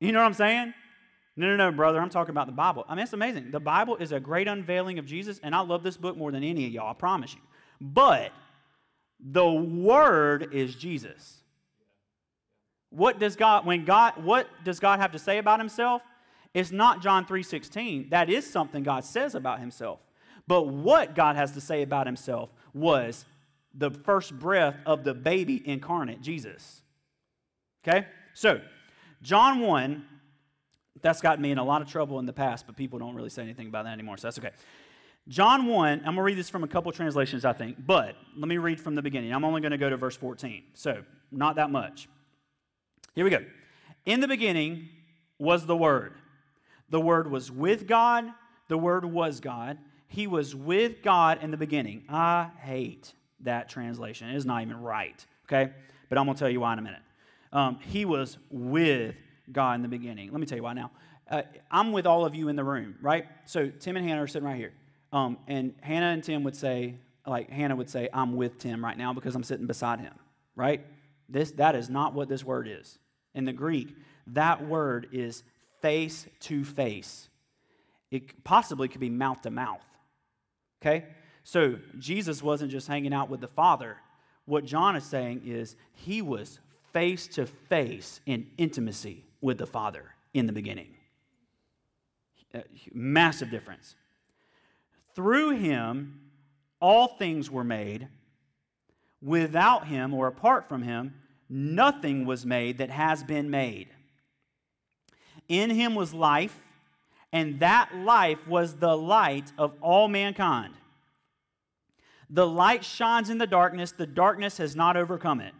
[0.00, 0.74] You know what I'm saying?
[1.36, 2.00] No, no, no, brother.
[2.00, 2.84] I'm talking about the Bible.
[2.88, 3.50] I mean, it's amazing.
[3.50, 6.44] The Bible is a great unveiling of Jesus, and I love this book more than
[6.44, 7.40] any of y'all, I promise you.
[7.80, 8.32] But
[9.18, 11.38] the Word is Jesus.
[12.90, 16.02] What does God, when God, what does God have to say about himself?
[16.52, 18.10] It's not John 3:16.
[18.10, 20.00] That is something God says about himself.
[20.46, 23.24] But what God has to say about himself was
[23.72, 26.82] the first breath of the baby incarnate, Jesus.
[27.86, 28.06] Okay?
[28.34, 28.60] So,
[29.22, 30.04] John 1,
[31.02, 33.28] that's gotten me in a lot of trouble in the past, but people don't really
[33.28, 34.52] say anything about that anymore, so that's okay.
[35.28, 38.48] John 1, I'm going to read this from a couple translations, I think, but let
[38.48, 39.32] me read from the beginning.
[39.32, 42.08] I'm only going to go to verse 14, so not that much.
[43.14, 43.44] Here we go.
[44.06, 44.88] In the beginning
[45.38, 46.14] was the Word.
[46.88, 48.24] The Word was with God,
[48.68, 49.78] the Word was God.
[50.08, 52.04] He was with God in the beginning.
[52.08, 54.28] I hate that translation.
[54.28, 55.72] It is not even right, okay?
[56.08, 57.00] But I'm going to tell you why in a minute.
[57.50, 59.14] Um, he was with
[59.50, 60.30] God in the beginning.
[60.30, 60.90] Let me tell you why now.
[61.30, 63.26] Uh, I'm with all of you in the room, right?
[63.46, 64.72] So Tim and Hannah are sitting right here.
[65.12, 66.94] Um, and Hannah and Tim would say,
[67.26, 70.14] like Hannah would say, I'm with Tim right now because I'm sitting beside him,
[70.56, 70.84] right?
[71.28, 72.98] This, that is not what this word is.
[73.34, 73.94] In the Greek,
[74.28, 75.42] that word is
[75.80, 77.28] face to face.
[78.10, 79.84] It possibly could be mouth to mouth.
[80.82, 81.06] Okay?
[81.44, 83.96] So Jesus wasn't just hanging out with the Father.
[84.44, 86.58] What John is saying is he was
[86.92, 90.94] face to face in intimacy with the Father in the beginning.
[92.94, 93.96] Massive difference.
[95.14, 96.20] Through him,
[96.80, 98.08] all things were made.
[99.20, 101.14] Without him or apart from him,
[101.50, 103.88] nothing was made that has been made.
[105.48, 106.58] In him was life,
[107.32, 110.74] and that life was the light of all mankind.
[112.30, 115.54] The light shines in the darkness, the darkness has not overcome it,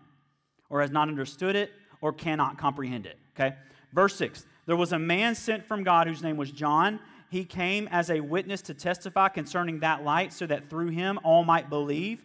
[0.71, 3.18] or has not understood it, or cannot comprehend it.
[3.35, 3.55] Okay?
[3.92, 7.00] Verse 6 There was a man sent from God whose name was John.
[7.31, 11.44] He came as a witness to testify concerning that light, so that through him all
[11.44, 12.20] might believe.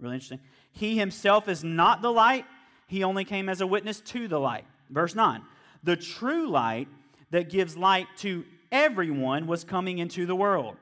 [0.00, 0.40] Really interesting.
[0.72, 2.44] He himself is not the light,
[2.86, 4.64] he only came as a witness to the light.
[4.88, 5.42] Verse 9
[5.84, 6.88] The true light
[7.30, 10.76] that gives light to everyone was coming into the world.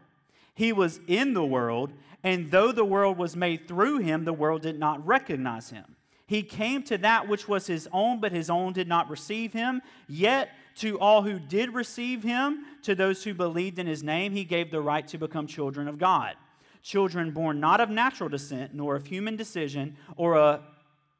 [0.54, 1.92] He was in the world,
[2.24, 5.96] and though the world was made through him, the world did not recognize him.
[6.28, 9.80] He came to that which was his own, but his own did not receive him.
[10.06, 14.44] Yet to all who did receive him, to those who believed in his name, he
[14.44, 16.34] gave the right to become children of God.
[16.82, 20.60] Children born not of natural descent, nor of human decision, or a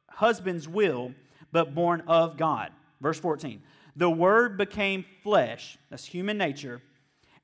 [0.09, 1.11] husband's will,
[1.51, 2.71] but born of God.
[3.01, 3.63] Verse 14
[3.95, 6.83] The Word became flesh, that's human nature,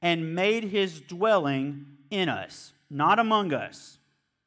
[0.04, 3.97] and made his dwelling in us, not among us.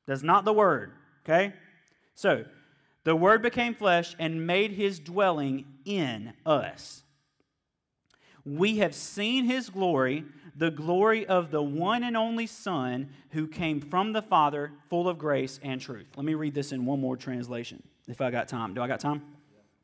[0.06, 0.92] That's not the Word,
[1.24, 1.52] okay?
[2.14, 2.44] So,
[3.08, 7.02] the Word became flesh and made his dwelling in us.
[8.44, 13.80] We have seen his glory, the glory of the one and only Son who came
[13.80, 16.06] from the Father, full of grace and truth.
[16.18, 18.74] Let me read this in one more translation if I got time.
[18.74, 19.22] Do I got time?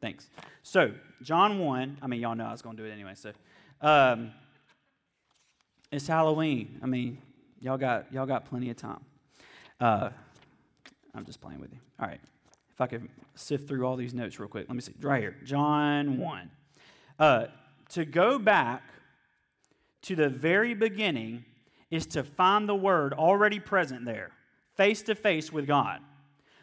[0.02, 0.28] Thanks.
[0.62, 3.14] So, John 1, I mean, y'all know I was going to do it anyway.
[3.14, 3.32] So,
[3.80, 4.32] um,
[5.90, 6.78] it's Halloween.
[6.82, 7.16] I mean,
[7.58, 9.00] y'all got, y'all got plenty of time.
[9.80, 10.10] Uh,
[11.14, 11.78] I'm just playing with you.
[11.98, 12.20] All right.
[12.74, 14.66] If I could sift through all these notes real quick.
[14.68, 14.94] Let me see.
[15.00, 15.36] Right here.
[15.44, 16.50] John 1.
[17.20, 17.46] Uh,
[17.90, 18.82] to go back
[20.02, 21.44] to the very beginning
[21.90, 24.32] is to find the word already present there,
[24.76, 26.00] face to face with God.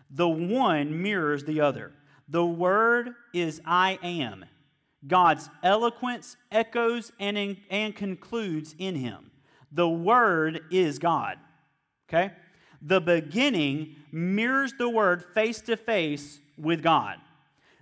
[0.10, 1.94] The one mirrors the other.
[2.28, 4.44] The word is I am.
[5.08, 9.32] God's eloquence echoes and, in, and concludes in him.
[9.72, 11.38] The word is God.
[12.10, 12.32] Okay?
[12.82, 17.18] The beginning mirrors the word face to face with God.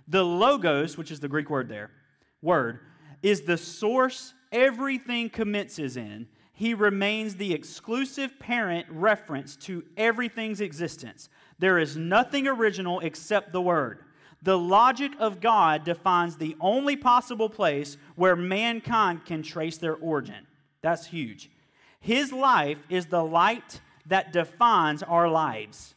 [0.08, 1.90] The logos, which is the Greek word there,
[2.42, 2.80] word,
[3.22, 6.26] is the source everything commences in.
[6.52, 11.28] He remains the exclusive parent reference to everything's existence.
[11.58, 14.04] There is nothing original except the Word.
[14.42, 20.46] The logic of God defines the only possible place where mankind can trace their origin.
[20.82, 21.50] That's huge.
[22.00, 23.80] His life is the light
[24.10, 25.94] that defines our lives.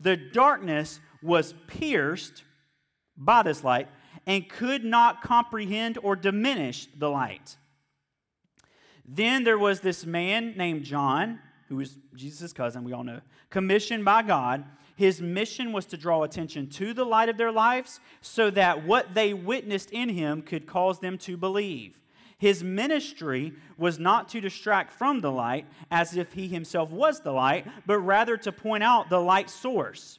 [0.00, 2.44] The darkness was pierced
[3.16, 3.88] by this light
[4.26, 7.56] and could not comprehend or diminish the light.
[9.06, 13.20] Then there was this man named John, who was Jesus' cousin, we all know,
[13.50, 14.64] commissioned by God
[15.00, 19.14] his mission was to draw attention to the light of their lives so that what
[19.14, 21.98] they witnessed in him could cause them to believe.
[22.40, 27.32] His ministry was not to distract from the light as if he himself was the
[27.32, 30.18] light, but rather to point out the light source.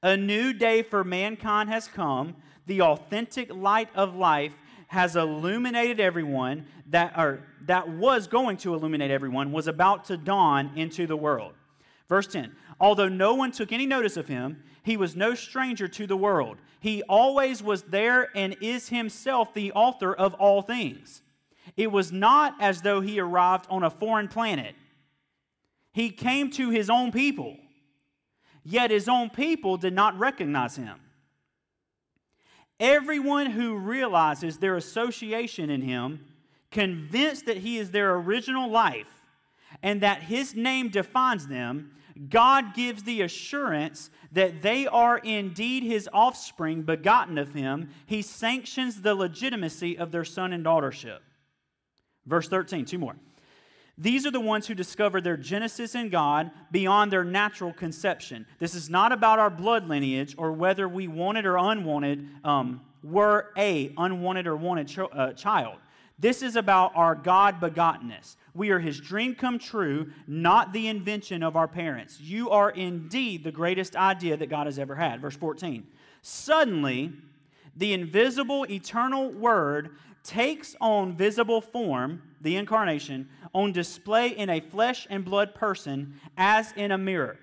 [0.00, 2.36] A new day for mankind has come.
[2.66, 4.54] The authentic light of life
[4.86, 10.70] has illuminated everyone that or that was going to illuminate everyone was about to dawn
[10.76, 11.54] into the world.
[12.08, 16.06] Verse 10 Although no one took any notice of him, he was no stranger to
[16.06, 16.58] the world.
[16.78, 21.22] He always was there and is himself the author of all things.
[21.78, 24.74] It was not as though he arrived on a foreign planet.
[25.94, 27.56] He came to his own people,
[28.64, 30.98] yet his own people did not recognize him.
[32.80, 36.24] Everyone who realizes their association in him,
[36.70, 39.22] convinced that he is their original life
[39.82, 41.92] and that his name defines them,
[42.28, 47.90] God gives the assurance that they are indeed his offspring, begotten of him.
[48.04, 51.20] He sanctions the legitimacy of their son and daughtership.
[52.28, 53.16] Verse 13, two more.
[53.96, 58.46] These are the ones who discover their genesis in God beyond their natural conception.
[58.60, 63.50] This is not about our blood lineage or whether we wanted or unwanted um, were
[63.56, 65.78] a unwanted or wanted ch- uh, child.
[66.16, 68.36] This is about our God begottenness.
[68.54, 72.20] We are his dream come true, not the invention of our parents.
[72.20, 75.20] You are indeed the greatest idea that God has ever had.
[75.20, 75.86] Verse 14.
[76.22, 77.12] Suddenly,
[77.76, 79.90] the invisible, eternal Word
[80.22, 86.72] takes on visible form, the incarnation, on display in a flesh and blood person as
[86.72, 87.38] in a mirror.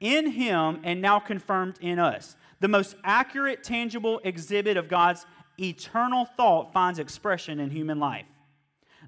[0.00, 2.36] In Him and now confirmed in us.
[2.60, 5.26] The most accurate, tangible exhibit of God's
[5.58, 8.26] eternal thought finds expression in human life.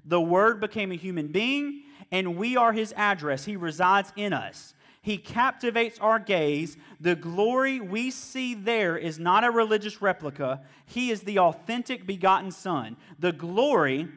[0.05, 3.45] The Word became a human being, and we are His address.
[3.45, 4.73] He resides in us.
[5.01, 6.77] He captivates our gaze.
[6.99, 12.51] The glory we see there is not a religious replica, He is the authentic begotten
[12.51, 12.97] Son.
[13.19, 14.07] The glory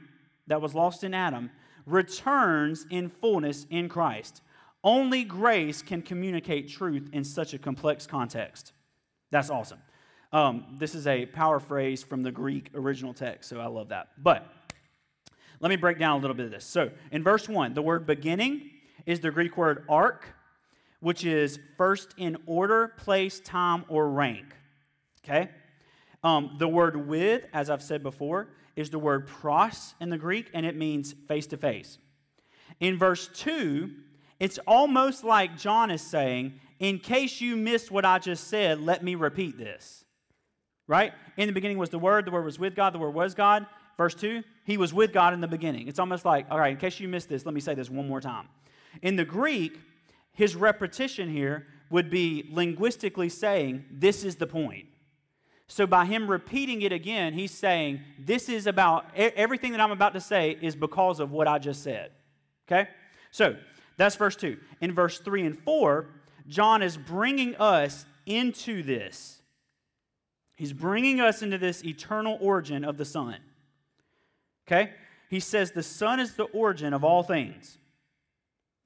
[0.46, 1.50] that was lost in Adam
[1.86, 4.42] returns in fullness in Christ.
[4.82, 8.72] Only grace can communicate truth in such a complex context.
[9.30, 9.78] That's awesome.
[10.32, 14.08] Um, this is a power phrase from the Greek original text, so I love that.
[14.22, 14.46] But
[15.60, 16.66] let me break down a little bit of this.
[16.66, 18.70] So, in verse 1, the word beginning
[19.06, 20.26] is the Greek word ark,
[21.04, 24.46] which is first in order, place, time, or rank.
[25.22, 25.50] Okay?
[26.22, 30.48] Um, the word with, as I've said before, is the word pros in the Greek,
[30.54, 31.98] and it means face to face.
[32.80, 33.90] In verse 2,
[34.40, 39.04] it's almost like John is saying, in case you missed what I just said, let
[39.04, 40.06] me repeat this.
[40.86, 41.12] Right?
[41.36, 43.66] In the beginning was the Word, the Word was with God, the Word was God.
[43.98, 45.86] Verse 2, He was with God in the beginning.
[45.86, 48.08] It's almost like, all right, in case you missed this, let me say this one
[48.08, 48.48] more time.
[49.02, 49.78] In the Greek,
[50.34, 54.86] his repetition here would be linguistically saying, this is the point.
[55.66, 60.12] So by him repeating it again, he's saying, this is about everything that I'm about
[60.14, 62.10] to say is because of what I just said.
[62.68, 62.88] Okay?
[63.30, 63.56] So
[63.96, 64.58] that's verse 2.
[64.80, 66.06] In verse 3 and 4,
[66.48, 69.40] John is bringing us into this.
[70.56, 73.36] He's bringing us into this eternal origin of the Son.
[74.66, 74.92] Okay?
[75.30, 77.78] He says the Son is the origin of all things.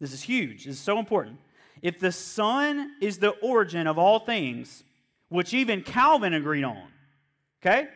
[0.00, 0.64] This is huge.
[0.64, 1.38] This is so important.
[1.82, 4.84] If the Son is the origin of all things,
[5.28, 6.88] which even Calvin agreed on,
[7.60, 7.88] okay?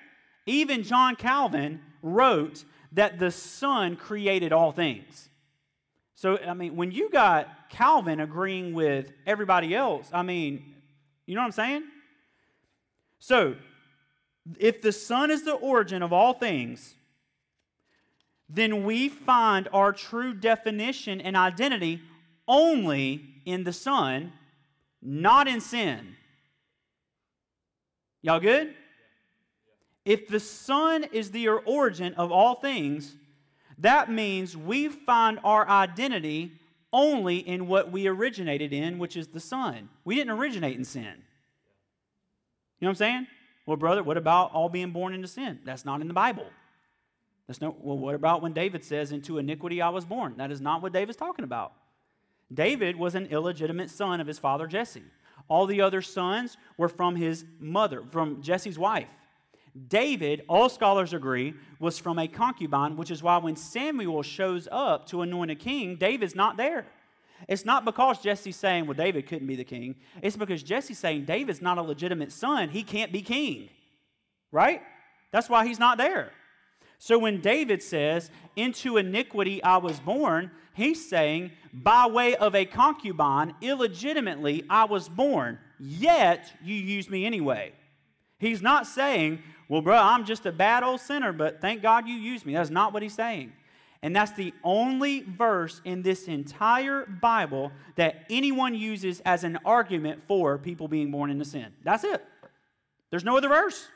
[0.47, 5.29] Even John Calvin wrote that the Son created all things.
[6.15, 10.63] So, I mean, when you got Calvin agreeing with everybody else, I mean,
[11.27, 11.83] you know what I'm saying?
[13.19, 13.57] So,
[14.59, 16.95] if the Son is the origin of all things,
[18.55, 22.03] then we find our true definition and identity
[22.47, 24.33] only in the Son,
[25.01, 26.17] not in sin.
[28.21, 28.75] Y'all good?
[30.05, 33.17] If the Son is the origin of all things,
[33.79, 36.53] that means we find our identity
[36.93, 39.89] only in what we originated in, which is the Son.
[40.05, 41.05] We didn't originate in sin.
[41.05, 43.27] You know what I'm saying?
[43.67, 45.61] Well, brother, what about all being born into sin?
[45.65, 46.47] That's not in the Bible.
[47.53, 50.37] That's no, well, what about when David says, Into iniquity I was born?
[50.39, 51.75] That is not what David's talking about.
[52.51, 55.03] David was an illegitimate son of his father Jesse.
[55.49, 59.09] All the other sons were from his mother, from Jesse's wife.
[59.89, 65.07] David, all scholars agree, was from a concubine, which is why when Samuel shows up
[65.09, 66.87] to anoint a king, David's not there.
[67.49, 69.97] It's not because Jesse's saying, well, David couldn't be the king.
[70.23, 72.71] It's because Jesse's saying David's not a legitimate son.
[72.71, 73.69] He can't be king.
[74.51, 74.81] Right?
[75.33, 76.33] That's why he's not there.
[77.03, 82.65] So when David says, Into iniquity I was born, he's saying, By way of a
[82.65, 87.73] concubine, illegitimately I was born, yet you use me anyway.
[88.39, 92.15] He's not saying, Well, bro, I'm just a bad old sinner, but thank God you
[92.15, 92.53] used me.
[92.53, 93.53] That's not what he's saying.
[94.01, 100.23] And that's the only verse in this entire Bible that anyone uses as an argument
[100.29, 101.73] for people being born into sin.
[101.83, 102.25] That's it.
[103.11, 103.89] There's no other verse.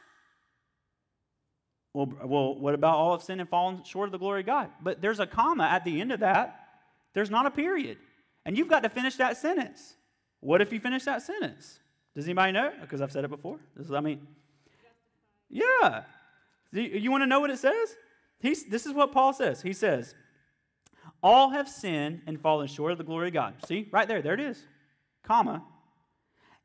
[1.96, 4.68] Well, well, what about all of sin and fallen short of the glory of God?
[4.82, 6.68] But there's a comma at the end of that.
[7.14, 7.96] There's not a period.
[8.44, 9.94] And you've got to finish that sentence.
[10.40, 11.80] What if you finish that sentence?
[12.14, 12.70] Does anybody know?
[12.82, 13.60] Because I've said it before.
[13.74, 14.26] This is, I mean,
[15.48, 16.02] yeah.
[16.70, 17.96] You want to know what it says?
[18.40, 19.62] He's, this is what Paul says.
[19.62, 20.14] He says,
[21.22, 23.54] All have sinned and fallen short of the glory of God.
[23.66, 24.62] See, right there, there it is.
[25.22, 25.64] Comma.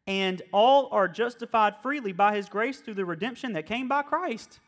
[0.05, 4.59] And all are justified freely by his grace through the redemption that came by Christ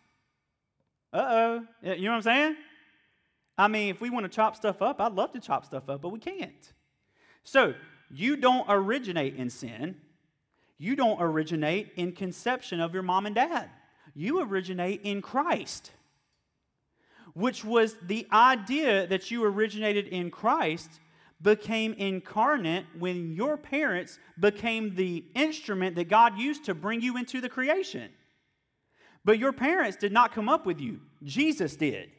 [1.14, 1.64] uh oh.
[1.82, 2.56] You know what I'm saying?
[3.58, 6.02] I mean, if we want to chop stuff up, I'd love to chop stuff up,
[6.02, 6.74] but we can't.
[7.44, 7.76] So,
[8.10, 9.96] you don't originate in sin.
[10.78, 13.70] You don't originate in conception of your mom and dad.
[14.16, 15.92] You originate in Christ,
[17.34, 21.00] which was the idea that you originated in Christ
[21.42, 27.42] became incarnate when your parents became the instrument that God used to bring you into
[27.42, 28.12] the creation.
[29.26, 32.10] But your parents did not come up with you, Jesus did.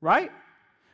[0.00, 0.30] Right?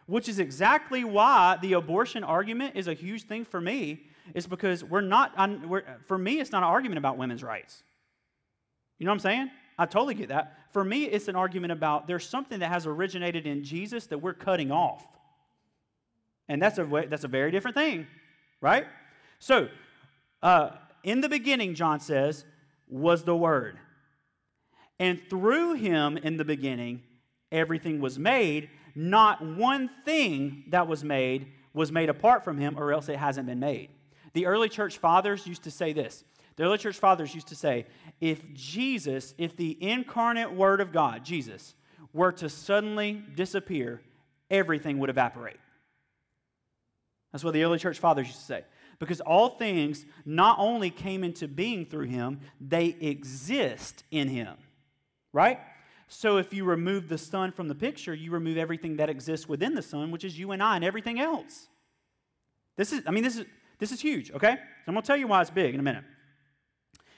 [0.07, 4.83] Which is exactly why the abortion argument is a huge thing for me, is because
[4.85, 5.33] we're not,
[5.67, 7.83] we're, for me, it's not an argument about women's rights.
[8.99, 9.51] You know what I'm saying?
[9.79, 10.59] I totally get that.
[10.73, 14.35] For me, it's an argument about there's something that has originated in Jesus that we're
[14.35, 15.07] cutting off.
[16.49, 18.07] And that's a, way, that's a very different thing,
[18.61, 18.87] right?
[19.39, 19.69] So,
[20.43, 20.71] uh,
[21.05, 22.45] in the beginning, John says,
[22.89, 23.79] was the Word.
[24.99, 27.03] And through him in the beginning,
[27.53, 28.71] everything was made.
[28.95, 33.47] Not one thing that was made was made apart from him, or else it hasn't
[33.47, 33.91] been made.
[34.33, 36.25] The early church fathers used to say this.
[36.57, 37.87] The early church fathers used to say,
[38.21, 41.77] if Jesus, if the incarnate Word of God, Jesus,
[42.13, 44.03] were to suddenly disappear,
[44.51, 45.59] everything would evaporate.
[47.31, 48.65] That's what the early church fathers used to say.
[48.99, 54.57] Because all things not only came into being through him, they exist in him.
[55.33, 55.59] Right?
[56.09, 59.75] So if you remove the Son from the picture, you remove everything that exists within
[59.75, 61.69] the Son, which is you and I and everything else.
[62.77, 63.45] This is, I mean, this is
[63.79, 64.55] this is huge, okay?
[64.55, 66.05] So I'm gonna tell you why it's big in a minute.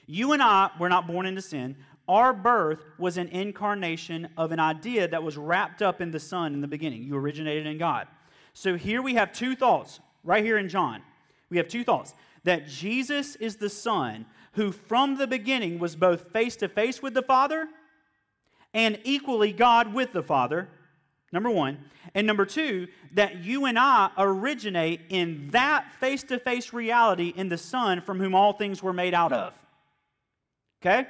[0.05, 1.75] You and I were not born into sin.
[2.07, 6.53] Our birth was an incarnation of an idea that was wrapped up in the Son
[6.53, 7.03] in the beginning.
[7.03, 8.07] You originated in God.
[8.53, 11.01] So here we have two thoughts, right here in John.
[11.49, 16.31] We have two thoughts that Jesus is the Son who from the beginning was both
[16.31, 17.67] face to face with the Father
[18.73, 20.69] and equally God with the Father.
[21.31, 21.77] Number one.
[22.13, 27.49] And number two, that you and I originate in that face to face reality in
[27.49, 29.53] the Son from whom all things were made out of.
[30.81, 31.07] Okay?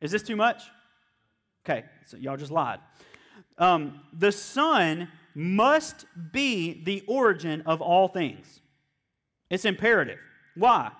[0.00, 0.62] Is this too much?
[1.64, 2.80] Okay, so y'all just lied.
[3.58, 8.60] Um, the Son must be the origin of all things.
[9.50, 10.18] It's imperative.
[10.56, 10.90] Why?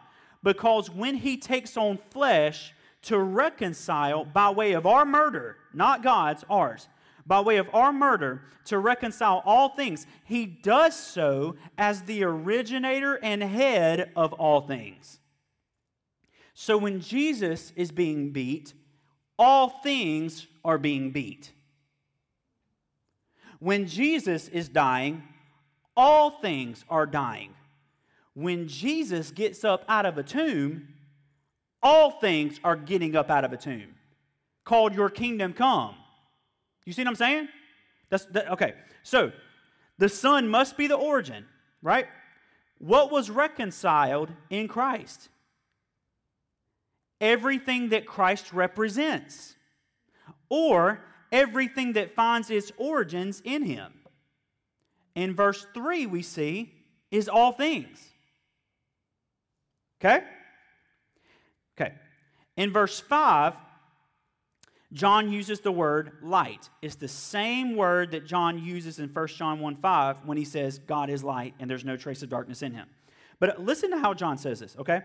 [0.43, 6.45] Because when he takes on flesh to reconcile by way of our murder, not God's,
[6.51, 6.89] ours,
[7.27, 13.19] by way of our murder to reconcile all things, he does so as the originator
[13.23, 15.19] and head of all things.
[16.55, 18.75] So when Jesus is being beat,
[19.39, 21.53] all things are being beat.
[23.59, 25.23] When Jesus is dying,
[25.97, 27.55] all things are dying.
[28.35, 30.89] When Jesus gets up out of a tomb,
[31.83, 33.95] all things are getting up out of a tomb,
[34.65, 35.95] called your kingdom come.
[36.85, 37.49] You see what I'm saying?
[38.09, 38.75] That's that, okay.
[39.03, 39.33] So
[39.99, 41.47] the Son must be the origin,
[41.83, 42.07] right?
[42.79, 45.29] What was reconciled in Christ?
[47.21, 49.55] Everything that Christ represents,
[50.49, 51.01] or
[51.31, 53.93] everything that finds its origins in Him.
[55.15, 56.73] In verse 3, we see
[57.11, 58.09] is all things.
[60.01, 60.25] Okay?
[61.79, 61.95] Okay.
[62.57, 63.55] In verse 5,
[64.93, 66.69] John uses the word light.
[66.83, 70.79] It's the same word that John uses in 1 John 1 5 when he says,
[70.79, 72.89] God is light and there's no trace of darkness in him.
[73.39, 75.03] But listen to how John says this, okay?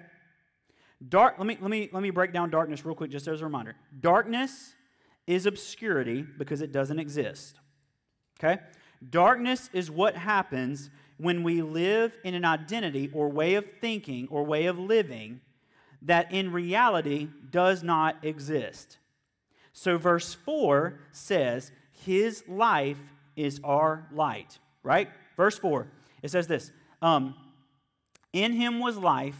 [1.08, 3.44] Dark, let, me, let, me, let me break down darkness real quick just as a
[3.44, 3.76] reminder.
[4.00, 4.74] Darkness
[5.28, 7.60] is obscurity because it doesn't exist,
[8.40, 8.62] okay?
[9.10, 14.44] Darkness is what happens when we live in an identity or way of thinking or
[14.44, 15.42] way of living
[16.02, 18.98] that in reality does not exist.
[19.78, 22.98] So, verse 4 says, His life
[23.36, 25.10] is our light, right?
[25.36, 25.86] Verse 4,
[26.24, 26.72] it says this
[27.02, 27.36] um,
[28.32, 29.36] In him was life,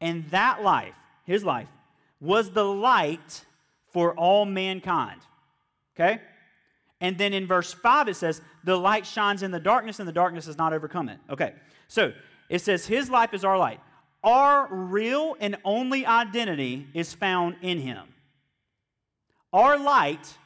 [0.00, 1.68] and that life, his life,
[2.18, 3.44] was the light
[3.92, 5.20] for all mankind.
[5.94, 6.18] Okay?
[7.02, 10.12] And then in verse 5, it says, The light shines in the darkness, and the
[10.12, 11.18] darkness has not overcome it.
[11.28, 11.52] Okay,
[11.88, 12.14] so
[12.48, 13.80] it says, His life is our light.
[14.22, 18.13] Our real and only identity is found in Him.
[19.54, 20.36] Our light,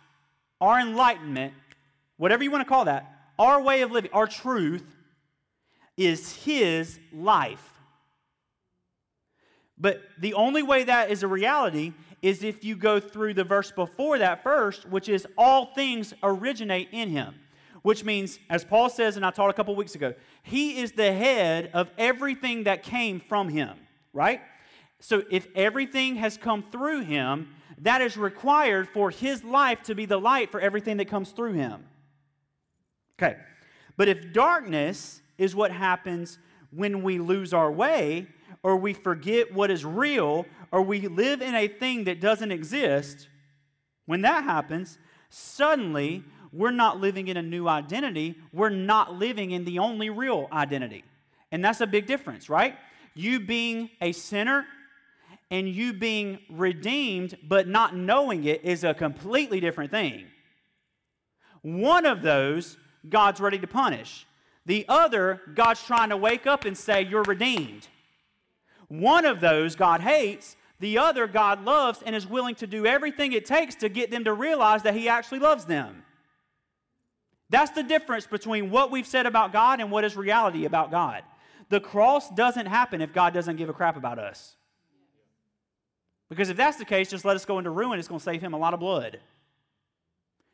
[0.60, 1.54] our enlightenment,
[2.18, 4.84] whatever you want to call that, our way of living, our truth,
[5.96, 7.70] is His life.
[9.78, 13.70] But the only way that is a reality is if you go through the verse
[13.70, 17.34] before that first, which is all things originate in Him.
[17.80, 21.12] Which means, as Paul says, and I taught a couple weeks ago, He is the
[21.12, 23.78] head of everything that came from Him,
[24.12, 24.42] right?
[25.00, 30.06] So if everything has come through Him, that is required for his life to be
[30.06, 31.84] the light for everything that comes through him.
[33.18, 33.36] Okay.
[33.96, 36.38] But if darkness is what happens
[36.70, 38.26] when we lose our way,
[38.62, 43.28] or we forget what is real, or we live in a thing that doesn't exist,
[44.06, 44.98] when that happens,
[45.30, 48.36] suddenly we're not living in a new identity.
[48.52, 51.04] We're not living in the only real identity.
[51.52, 52.76] And that's a big difference, right?
[53.14, 54.66] You being a sinner
[55.50, 60.26] and you being redeemed but not knowing it is a completely different thing.
[61.62, 62.76] One of those,
[63.08, 64.26] God's ready to punish.
[64.66, 67.88] The other, God's trying to wake up and say, You're redeemed.
[68.88, 70.56] One of those, God hates.
[70.80, 74.24] The other God loves and is willing to do everything it takes to get them
[74.24, 76.04] to realize that He actually loves them.
[77.50, 81.22] That's the difference between what we've said about God and what is reality about God.
[81.68, 84.54] The cross doesn't happen if God doesn't give a crap about us.
[86.28, 87.98] Because if that's the case, just let us go into ruin.
[87.98, 89.20] It's going to save him a lot of blood.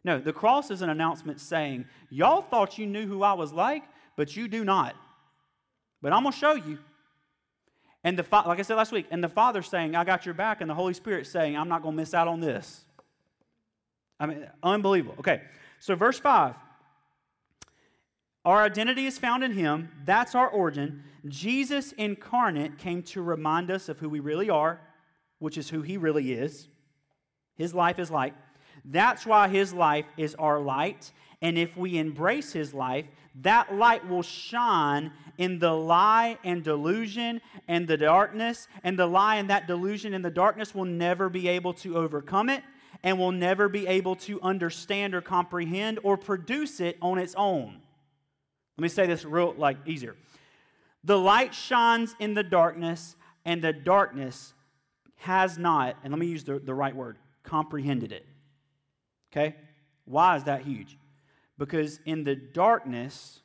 [0.04, 3.82] No, the cross is an announcement saying, Y'all thought you knew who I was like,
[4.16, 4.94] but you do not.
[6.02, 6.78] But I'm going to show you.
[8.04, 10.60] And the like I said last week, and the Father saying, I got your back,
[10.60, 12.84] and the Holy Spirit saying, I'm not going to miss out on this.
[14.20, 15.16] I mean, unbelievable.
[15.18, 15.40] Okay,
[15.80, 16.54] so verse 5
[18.44, 19.90] our identity is found in Him.
[20.04, 21.02] That's our origin.
[21.26, 24.80] Jesus incarnate came to remind us of who we really are,
[25.38, 26.68] which is who He really is.
[27.56, 28.34] His life is light.
[28.84, 31.12] That's why His life is our light.
[31.40, 33.06] And if we embrace His life,
[33.42, 38.68] that light will shine in the lie and delusion and the darkness.
[38.82, 42.48] And the lie and that delusion and the darkness will never be able to overcome
[42.48, 42.62] it
[43.02, 47.80] and will never be able to understand or comprehend or produce it on its own.
[48.78, 50.16] Let me say this real like easier.
[51.04, 53.14] The light shines in the darkness,
[53.44, 54.53] and the darkness
[55.24, 58.26] has not, and let me use the, the right word, comprehended it.
[59.32, 59.56] Okay?
[60.04, 60.98] Why is that huge?
[61.56, 63.40] Because in the darkness,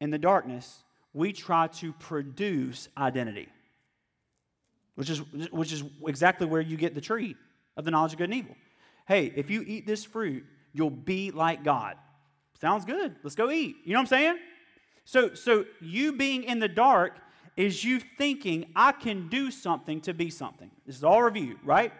[0.00, 3.48] in the darkness, we try to produce identity.
[4.94, 5.18] Which is,
[5.50, 7.36] which is exactly where you get the tree
[7.76, 8.56] of the knowledge of good and evil.
[9.06, 11.96] Hey, if you eat this fruit, you'll be like God.
[12.60, 13.16] Sounds good.
[13.22, 13.76] Let's go eat.
[13.84, 14.38] You know what I'm saying?
[15.04, 17.18] So, so you being in the dark
[17.60, 20.70] is you thinking, I can do something to be something.
[20.86, 21.92] This is all review, right?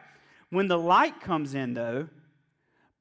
[0.48, 2.08] When the light comes in, though,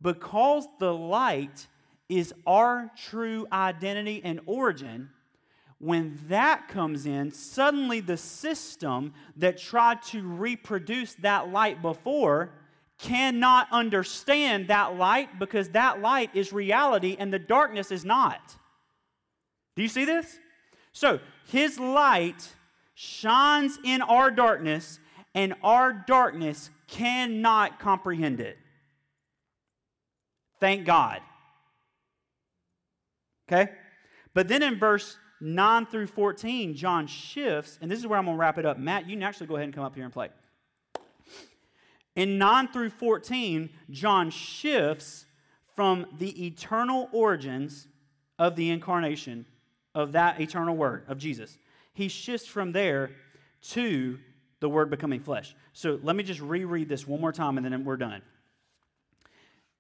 [0.02, 1.68] because the light
[2.10, 5.10] is our true identity and origin,
[5.78, 12.52] when that comes in, suddenly the system that tried to reproduce that light before
[12.98, 18.58] cannot understand that light because that light is reality and the darkness is not.
[19.78, 20.38] Do you see this?
[20.92, 21.22] So,
[21.52, 22.48] his light
[22.94, 25.00] shines in our darkness,
[25.34, 28.58] and our darkness cannot comprehend it.
[30.60, 31.22] Thank God.
[33.48, 33.72] Okay?
[34.36, 38.38] But then in verse 9 through 14, John shifts, and this is where I'm going
[38.38, 38.78] to wrap it up.
[38.78, 40.30] Matt, you can actually go ahead and come up here and play.
[42.16, 45.26] In 9 through 14, John shifts
[45.76, 47.88] from the eternal origins
[48.38, 49.46] of the incarnation
[49.96, 51.58] of that eternal word of Jesus.
[51.94, 53.12] He shifts from there
[53.70, 54.20] to
[54.60, 55.56] the word becoming flesh.
[55.74, 58.22] So let me just reread this one more time and then we're done.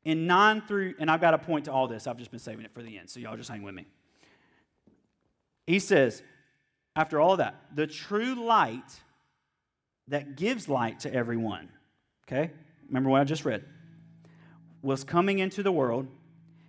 [0.05, 2.65] In 9 through, and I've got a point to all this, I've just been saving
[2.65, 3.85] it for the end, so y'all just hang with me.
[5.67, 6.23] He says,
[6.95, 9.01] after all that, the true light
[10.07, 11.69] that gives light to everyone,
[12.27, 12.51] okay?
[12.87, 13.63] Remember what I just read,
[14.81, 16.07] was coming into the world.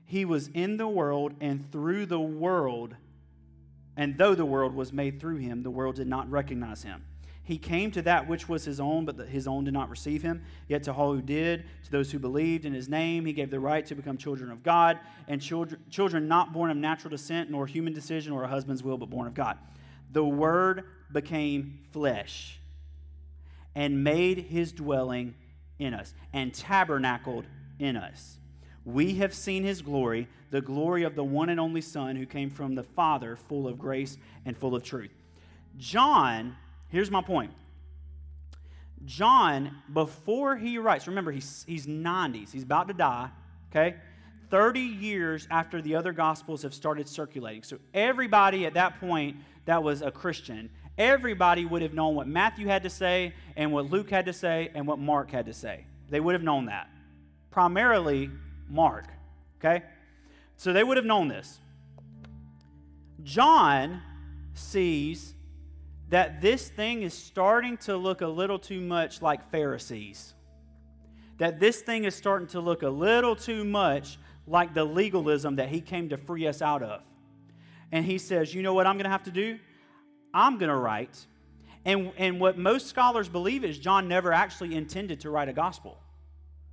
[0.05, 2.97] He was in the world, and through the world,
[4.01, 7.05] and though the world was made through him, the world did not recognize him.
[7.43, 10.43] He came to that which was his own, but his own did not receive him.
[10.69, 13.61] Yet to all who did, to those who believed in his name, he gave the
[13.61, 14.99] right to become children of God,
[15.29, 18.97] and children, children not born of natural descent, nor human decision, or a husband's will,
[18.97, 19.59] but born of God.
[20.13, 22.59] The Word became flesh
[23.75, 25.35] and made his dwelling
[25.79, 27.45] in us, and tabernacled
[27.79, 28.39] in us.
[28.85, 32.51] We have seen his glory, the glory of the one and only Son who came
[32.51, 35.11] from the Father, full of grace and full of truth.
[35.76, 36.57] John,
[36.89, 37.53] here's my point.
[39.05, 43.31] John, before he writes, remember, he's, he's 90s, he's about to die,
[43.70, 43.97] okay?
[44.51, 47.62] 30 years after the other gospels have started circulating.
[47.62, 52.66] So everybody at that point that was a Christian, everybody would have known what Matthew
[52.66, 55.85] had to say and what Luke had to say and what Mark had to say.
[56.09, 56.89] They would have known that.
[57.51, 58.31] Primarily
[58.71, 59.07] Mark.
[59.59, 59.85] Okay?
[60.57, 61.59] So they would have known this.
[63.23, 64.01] John
[64.55, 65.35] sees
[66.09, 70.35] that this thing is starting to look a little too much like Pharisees.
[71.39, 75.68] That this thing is starting to look a little too much like the legalism that
[75.68, 77.03] he came to free us out of.
[77.93, 79.59] And he says, You know what I'm going to have to do?
[80.35, 81.27] I'm going to write.
[81.85, 85.99] And, and what most scholars believe is John never actually intended to write a gospel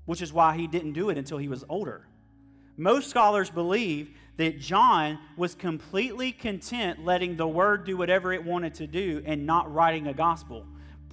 [0.08, 2.08] which is why he didn't do it until he was older.
[2.78, 8.74] Most scholars believe that John was completely content letting the word do whatever it wanted
[8.76, 10.66] to do and not writing a gospel,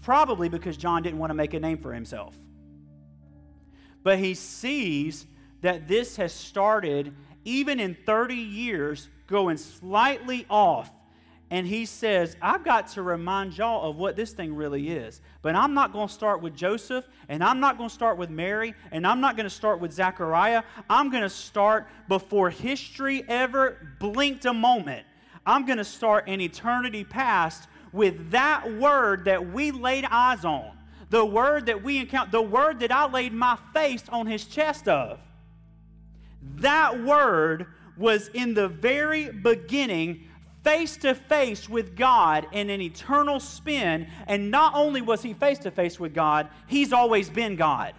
[0.03, 2.39] probably because John didn't want to make a name for himself.
[4.03, 5.27] But he sees
[5.63, 7.15] that this has started,
[7.45, 10.93] even in 30 years, going slightly off.
[11.51, 15.21] And he says, I've got to remind y'all of what this thing really is.
[15.43, 18.31] But I'm not going to start with Joseph, and I'm not going to start with
[18.31, 20.63] Mary, and I'm not going to start with Zechariah.
[20.89, 25.07] I'm going to start before history ever blinked a moment.
[25.47, 30.77] I'm going to start in eternity past with that word that we laid eyes on,
[31.11, 34.89] the word that we encountered, the word that I laid my face on his chest
[34.89, 35.21] of.
[36.57, 37.67] That word
[37.97, 40.29] was in the very beginning
[40.65, 44.09] face to face with God in an eternal spin.
[44.27, 47.95] And not only was he face to face with God, he's always been God.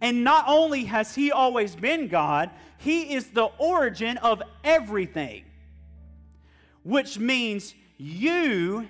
[0.00, 5.44] And not only has he always been God, he is the origin of everything.
[6.82, 8.88] Which means you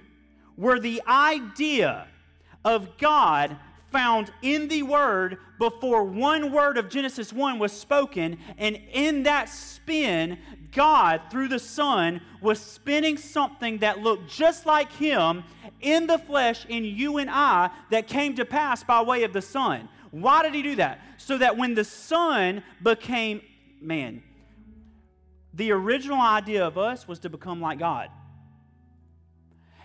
[0.57, 2.09] were the idea
[2.65, 3.57] of God
[3.95, 8.39] found in the Word before one word of Genesis 1 was spoken.
[8.59, 10.37] And in that spin,
[10.73, 15.45] God, through the Son, was spinning something that looked just like Him
[15.81, 19.41] in the flesh in you and I that came to pass by way of the
[19.41, 19.89] Son.
[20.11, 21.01] Why did He do that?
[21.17, 23.43] So that when the Son became
[23.81, 24.25] man,
[25.53, 28.09] the original idea of us was to become like God.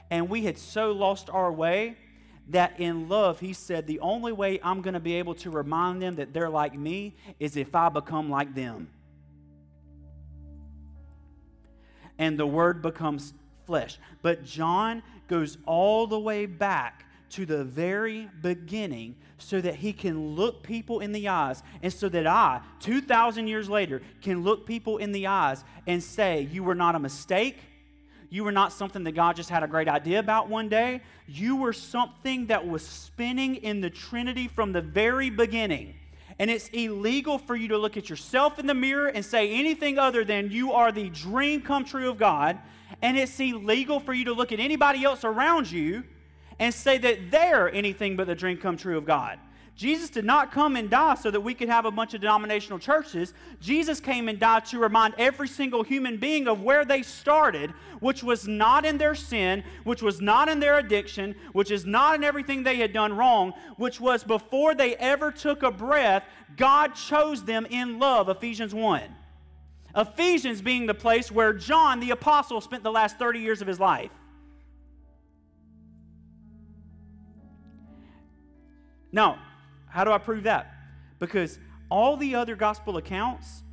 [0.10, 1.96] And we had so lost our way
[2.50, 6.02] that in love, he said, the only way I'm going to be able to remind
[6.02, 8.90] them that they're like me is if I become like them.
[12.18, 13.34] And the word becomes
[13.66, 13.98] flesh.
[14.22, 20.36] But John goes all the way back to the very beginning so that he can
[20.36, 24.98] look people in the eyes and so that I, 2,000 years later, can look people
[24.98, 27.58] in the eyes and say, You were not a mistake.
[28.30, 31.02] You were not something that God just had a great idea about one day.
[31.28, 35.96] You were something that was spinning in the Trinity from the very beginning.
[36.38, 39.98] And it's illegal for you to look at yourself in the mirror and say anything
[39.98, 42.58] other than you are the dream come true of God.
[43.02, 46.04] And it's illegal for you to look at anybody else around you
[46.60, 49.40] and say that they're anything but the dream come true of God.
[49.80, 52.80] Jesus did not come and die so that we could have a bunch of denominational
[52.80, 53.34] churches.
[53.62, 57.72] Jesus came and died to remind every single human being of where they started,
[58.02, 62.16] which was not in their sin, which was not in their addiction, which is not
[62.16, 66.26] in everything they had done wrong, which was before they ever took a breath,
[66.58, 68.28] God chose them in love.
[68.28, 69.02] Ephesians 1.
[69.96, 73.80] Ephesians being the place where John the apostle spent the last 30 years of his
[73.80, 74.12] life.
[79.14, 79.40] Now,
[79.90, 80.74] how do I prove that?
[81.20, 81.60] Because
[81.90, 83.64] all the other gospel accounts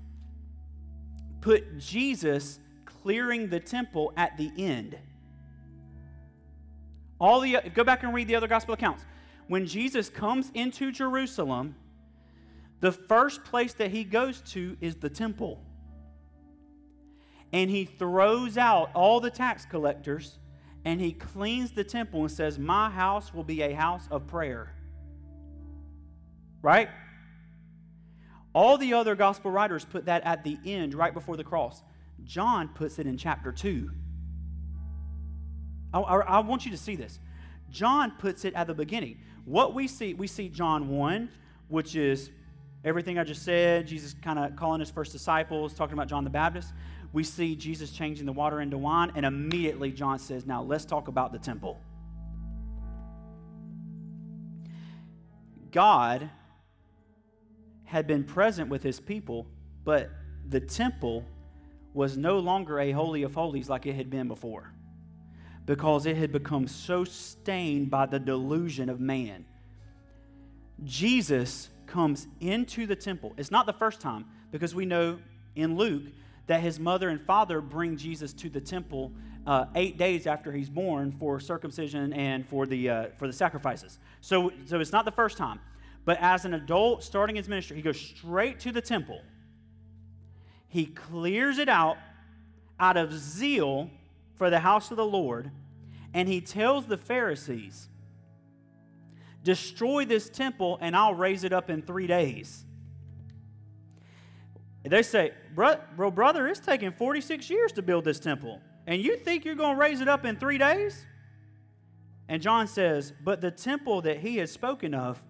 [1.40, 4.98] put Jesus clearing the temple at the end.
[7.20, 9.04] All the go back and read the other gospel accounts.
[9.46, 11.76] When Jesus comes into Jerusalem,
[12.80, 15.62] the first place that he goes to is the temple.
[17.52, 20.38] And he throws out all the tax collectors
[20.84, 24.75] and he cleans the temple and says, My house will be a house of prayer
[26.66, 26.88] right?
[28.52, 31.80] All the other gospel writers put that at the end, right before the cross.
[32.24, 33.88] John puts it in chapter 2.
[35.94, 37.20] I, I, I, want you to see this.
[37.70, 39.20] John puts it at the beginning.
[39.44, 41.28] What we see, we see John 1,
[41.68, 42.32] which is
[42.84, 46.30] everything I just said, Jesus kind of calling his first disciples, talking about John the
[46.30, 46.72] Baptist.
[47.12, 51.06] We see Jesus changing the water into wine, and immediately John says, Now let's talk
[51.06, 51.78] about the temple.
[55.70, 56.28] God
[57.86, 59.46] had been present with his people,
[59.84, 60.10] but
[60.48, 61.24] the temple
[61.94, 64.70] was no longer a holy of holies like it had been before
[65.64, 69.44] because it had become so stained by the delusion of man.
[70.84, 73.32] Jesus comes into the temple.
[73.36, 75.18] It's not the first time because we know
[75.54, 76.04] in Luke
[76.46, 79.12] that his mother and father bring Jesus to the temple
[79.46, 83.98] uh, eight days after he's born for circumcision and for the, uh, for the sacrifices.
[84.20, 85.60] So, so it's not the first time.
[86.06, 89.20] But as an adult starting his ministry, he goes straight to the temple.
[90.68, 91.98] He clears it out
[92.78, 93.90] out of zeal
[94.36, 95.50] for the house of the Lord,
[96.14, 97.88] and he tells the Pharisees,
[99.42, 102.64] Destroy this temple, and I'll raise it up in three days.
[104.84, 109.16] They say, Bro, bro brother, it's taken 46 years to build this temple, and you
[109.16, 111.04] think you're going to raise it up in three days?
[112.28, 115.20] And John says, But the temple that he has spoken of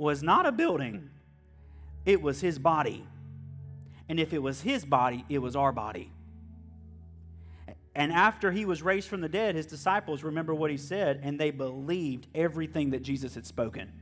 [0.00, 1.10] was not a building,
[2.06, 3.06] it was his body.
[4.08, 6.10] And if it was his body, it was our body.
[7.94, 11.38] And after he was raised from the dead, his disciples remember what he said, and
[11.38, 13.92] they believed everything that Jesus had spoken.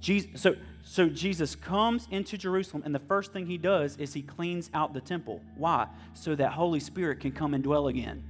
[0.00, 4.22] Jesus, so, so Jesus comes into Jerusalem, and the first thing he does is he
[4.22, 5.42] cleans out the temple.
[5.56, 5.86] Why?
[6.14, 8.24] So that Holy Spirit can come and dwell again.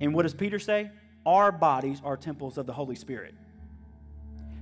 [0.00, 0.90] And what does Peter say?
[1.24, 3.34] Our bodies are temples of the Holy Spirit.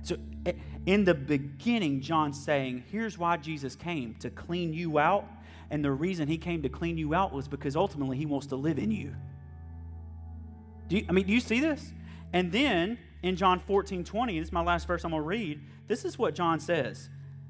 [0.05, 0.53] So, eh,
[0.85, 5.25] in the beginning, John's saying, here's why Jesus came to clean you out.
[5.71, 8.55] And the reason he came to clean you out was because ultimately he wants to
[8.55, 9.15] live in you.
[10.87, 11.91] Do you I mean, do you see this?
[12.33, 15.61] And then in John 14 20, this is my last verse I'm going to read.
[15.87, 17.09] This is what John says.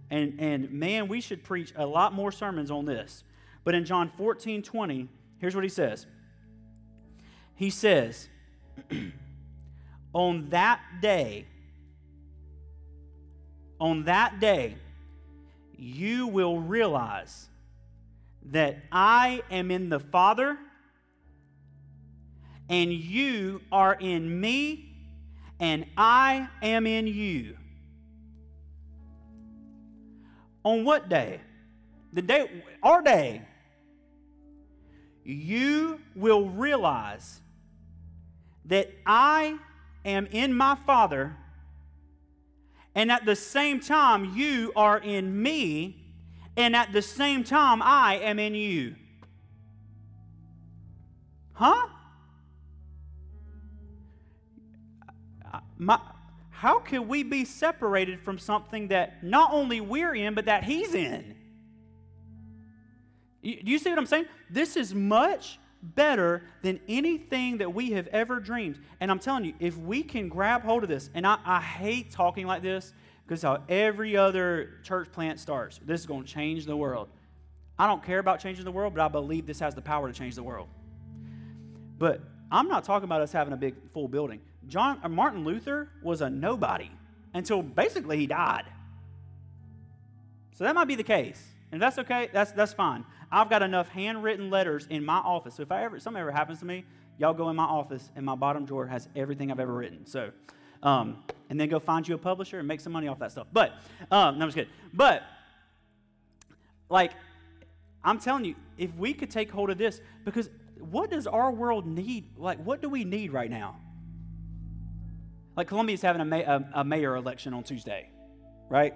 [0.10, 3.26] And, and man, we should preach a lot more sermons on this.
[3.66, 6.06] But in John 14 20, here's what he says
[7.56, 8.30] He says,
[10.14, 11.48] On that day,
[13.80, 14.76] on that day,
[15.78, 17.48] you will realize
[18.52, 20.58] that I am in the Father,
[22.70, 24.94] and you are in me,
[25.60, 27.58] and I am in you.
[30.64, 31.42] On what day?
[32.14, 32.50] The day,
[32.82, 33.42] our day.
[35.24, 37.42] You will realize
[38.66, 39.58] that I
[40.04, 41.36] am in my Father
[42.96, 46.02] and at the same time, you are in me,
[46.56, 48.96] and at the same time, I am in you.
[51.52, 51.88] Huh?
[55.78, 56.00] My,
[56.50, 60.94] how can we be separated from something that not only we're in, but that He's
[60.94, 61.36] in?
[63.44, 64.26] Do you see what I'm saying?
[64.50, 65.60] This is much
[65.94, 68.80] better than anything that we have ever dreamed.
[69.00, 72.12] And I'm telling you, if we can grab hold of this, and I, I hate
[72.12, 72.94] talking like this
[73.26, 75.80] because how every other church plant starts.
[75.86, 77.10] This is going to change the world.
[77.78, 80.14] I don't care about changing the world, but I believe this has the power to
[80.14, 80.68] change the world.
[81.98, 82.22] But
[82.52, 84.40] I'm not talking about us having a big full building.
[84.68, 86.90] John uh, Martin Luther was a nobody
[87.34, 88.66] until basically he died.
[90.54, 91.44] So that might be the case.
[91.76, 93.04] And that's okay, that's that's fine.
[93.30, 95.56] I've got enough handwritten letters in my office.
[95.56, 96.86] So if I ever something ever happens to me,
[97.18, 100.06] y'all go in my office and my bottom drawer has everything I've ever written.
[100.06, 100.32] So,
[100.84, 103.48] um, and then go find you a publisher and make some money off that stuff.
[103.52, 103.74] But
[104.10, 104.72] um, no, I'm just kidding.
[104.94, 105.24] But
[106.88, 107.12] like,
[108.06, 110.50] I'm telling you, if we could take hold of this, because
[110.80, 112.38] what does our world need?
[112.38, 113.82] Like, what do we need right now?
[115.58, 118.08] Like Columbia's having a, ma- a, a mayor election on Tuesday,
[118.70, 118.94] right?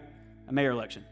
[0.48, 1.04] A mayor election.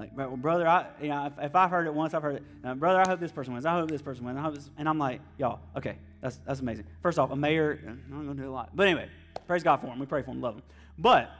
[0.00, 2.42] Like, well, brother, I, you know, if, if, I've heard it once, I've heard it.
[2.64, 3.66] Now, brother, I hope this person wins.
[3.66, 4.38] I hope this person wins.
[4.38, 6.86] I hope this, and I'm like, y'all, okay, that's, that's amazing.
[7.02, 8.70] First off, a mayor, I'm not going to do a lot.
[8.74, 9.10] But anyway,
[9.46, 9.98] praise God for him.
[9.98, 10.62] We pray for him, love him.
[10.96, 11.30] But,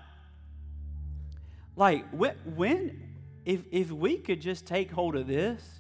[1.75, 3.03] like, when,
[3.47, 5.80] if, if we could just take hold of this,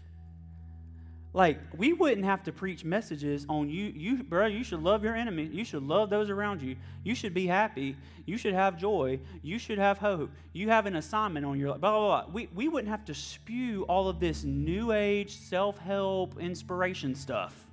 [1.32, 5.14] like, we wouldn't have to preach messages on you, you, bro, you should love your
[5.14, 5.48] enemy.
[5.52, 6.74] You should love those around you.
[7.04, 7.96] You should be happy.
[8.26, 9.20] You should have joy.
[9.42, 10.30] You should have hope.
[10.52, 11.80] You have an assignment on your life.
[11.80, 12.32] Blah, blah, blah.
[12.32, 17.64] We, we wouldn't have to spew all of this new age self help inspiration stuff.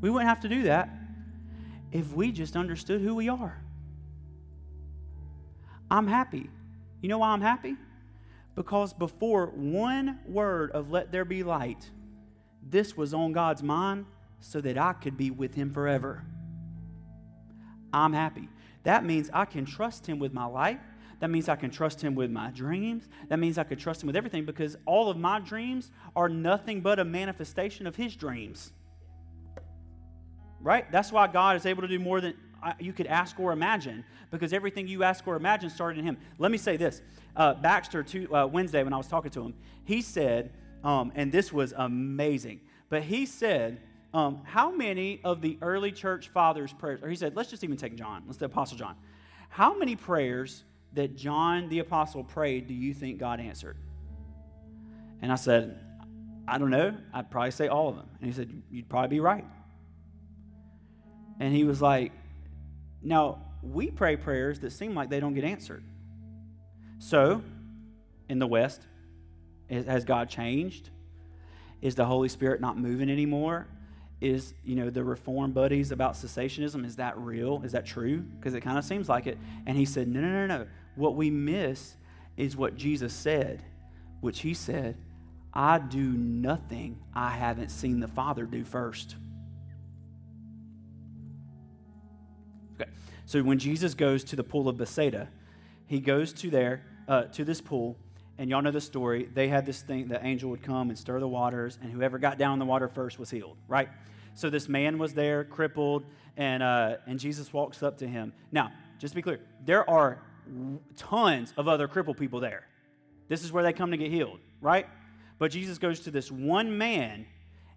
[0.00, 0.88] We wouldn't have to do that
[1.92, 3.62] if we just understood who we are.
[5.90, 6.48] I'm happy.
[7.02, 7.76] You know why I'm happy?
[8.54, 11.90] Because before one word of let there be light,
[12.62, 14.06] this was on God's mind
[14.40, 16.24] so that I could be with Him forever.
[17.92, 18.48] I'm happy.
[18.84, 20.80] That means I can trust Him with my life.
[21.20, 23.08] That means I can trust Him with my dreams.
[23.28, 26.80] That means I can trust Him with everything because all of my dreams are nothing
[26.80, 28.72] but a manifestation of His dreams.
[30.60, 30.90] Right?
[30.90, 32.34] That's why God is able to do more than
[32.78, 36.16] you could ask or imagine because everything you ask or imagine started in him.
[36.38, 37.02] Let me say this.
[37.36, 39.54] Uh, Baxter, two, uh, Wednesday, when I was talking to him,
[39.84, 40.52] he said,
[40.84, 43.80] um, and this was amazing, but he said,
[44.14, 47.76] um, how many of the early church fathers' prayers, or he said, let's just even
[47.76, 48.96] take John, let's the Apostle John.
[49.48, 53.76] How many prayers that John the Apostle prayed do you think God answered?
[55.22, 55.78] And I said,
[56.46, 56.94] I don't know.
[57.14, 58.08] I'd probably say all of them.
[58.20, 59.44] And he said, You'd probably be right.
[61.38, 62.12] And he was like,
[63.02, 65.84] now, we pray prayers that seem like they don't get answered.
[66.98, 67.42] So,
[68.28, 68.82] in the West,
[69.70, 70.90] has God changed?
[71.80, 73.66] Is the Holy Spirit not moving anymore?
[74.20, 77.60] Is, you know, the reform buddies about cessationism, is that real?
[77.64, 78.18] Is that true?
[78.18, 79.36] Because it kind of seems like it.
[79.66, 80.66] And he said, no, no, no, no.
[80.94, 81.96] What we miss
[82.36, 83.64] is what Jesus said,
[84.20, 84.96] which he said,
[85.52, 89.16] I do nothing I haven't seen the Father do first.
[93.26, 95.28] So when Jesus goes to the pool of Bethsaida,
[95.86, 97.96] he goes to there, uh, to this pool,
[98.38, 99.28] and y'all know the story.
[99.32, 102.38] They had this thing, the angel would come and stir the waters, and whoever got
[102.38, 103.88] down in the water first was healed, right?
[104.34, 106.04] So this man was there, crippled,
[106.36, 108.32] and, uh, and Jesus walks up to him.
[108.50, 110.22] Now, just to be clear, there are
[110.96, 112.66] tons of other crippled people there.
[113.28, 114.86] This is where they come to get healed, right?
[115.38, 117.26] But Jesus goes to this one man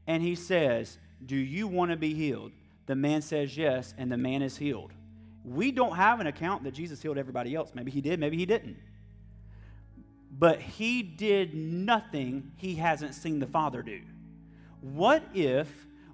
[0.07, 2.51] and he says, Do you want to be healed?
[2.85, 4.91] The man says yes, and the man is healed.
[5.43, 7.71] We don't have an account that Jesus healed everybody else.
[7.73, 8.77] Maybe he did, maybe he didn't.
[10.37, 14.01] But he did nothing he hasn't seen the Father do.
[14.81, 15.69] What if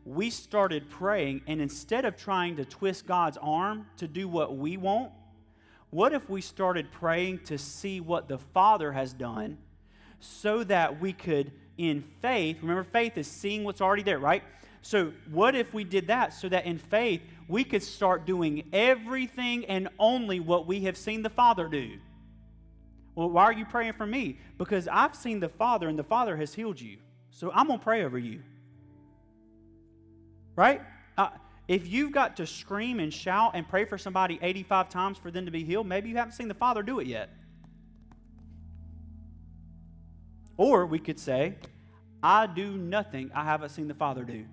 [0.05, 4.77] we started praying and instead of trying to twist God's arm to do what we
[4.77, 5.11] want,
[5.89, 9.57] what if we started praying to see what the Father has done
[10.19, 14.43] so that we could, in faith, remember, faith is seeing what's already there, right?
[14.81, 19.65] So, what if we did that so that in faith we could start doing everything
[19.65, 21.97] and only what we have seen the Father do?
[23.13, 24.39] Well, why are you praying for me?
[24.57, 26.97] Because I've seen the Father and the Father has healed you.
[27.29, 28.41] So, I'm going to pray over you.
[30.55, 30.81] Right?
[31.17, 31.29] Uh,
[31.67, 35.45] if you've got to scream and shout and pray for somebody 85 times for them
[35.45, 37.29] to be healed, maybe you haven't seen the Father do it yet.
[40.57, 41.55] Or we could say,
[42.23, 44.45] I do nothing I haven't seen the Father do.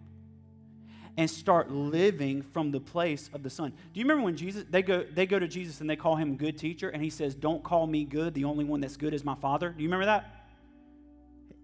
[1.19, 3.71] And start living from the place of the Son.
[3.71, 6.37] Do you remember when Jesus they go they go to Jesus and they call him
[6.37, 9.25] good teacher and he says, Don't call me good, the only one that's good is
[9.25, 9.71] my Father?
[9.71, 10.47] Do you remember that?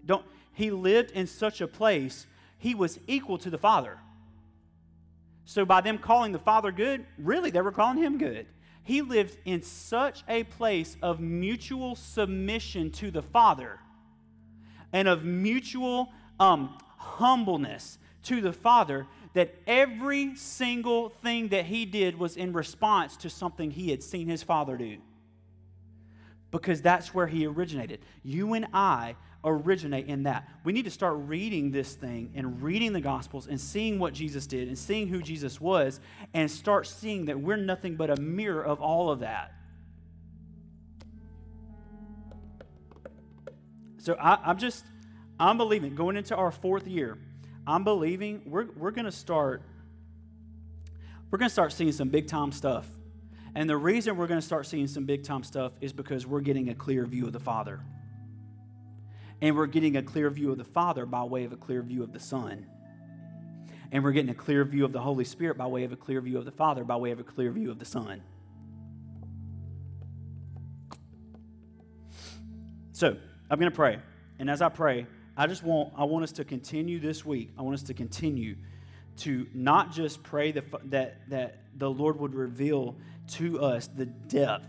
[0.05, 2.27] Don't he lived in such a place,
[2.57, 3.97] he was equal to the Father.
[5.45, 8.47] So by them calling the Father good, really they were calling him good.
[8.83, 13.79] He lived in such a place of mutual submission to the Father
[14.93, 22.17] and of mutual um, humbleness to the Father that every single thing that he did
[22.17, 24.97] was in response to something he had seen his Father do.
[26.51, 27.99] Because that's where he originated.
[28.23, 30.47] You and I originate in that.
[30.63, 34.47] We need to start reading this thing and reading the Gospels and seeing what Jesus
[34.47, 35.99] did and seeing who Jesus was
[36.33, 39.53] and start seeing that we're nothing but a mirror of all of that.
[43.97, 44.85] So I, am just,
[45.37, 47.17] I'm believing, going into our fourth year,
[47.67, 49.63] I'm believing we're, we're going to start,
[51.31, 52.87] we're going to start seeing some big time stuff.
[53.55, 56.41] And the reason we're going to start seeing some big time stuff is because we're
[56.41, 57.79] getting a clear view of the Father.
[59.41, 62.03] And we're getting a clear view of the Father by way of a clear view
[62.03, 62.67] of the Son.
[63.91, 66.19] And we're getting a clear view of the Holy Spirit by way of a clear
[66.21, 68.21] view of the Father, by way of a clear view of the Son.
[72.91, 73.17] So,
[73.49, 73.99] I'm going to pray.
[74.39, 75.05] And as I pray,
[75.37, 77.51] I just want I want us to continue this week.
[77.57, 78.55] I want us to continue
[79.17, 82.95] to not just pray that that that the Lord would reveal
[83.33, 84.67] to us the depth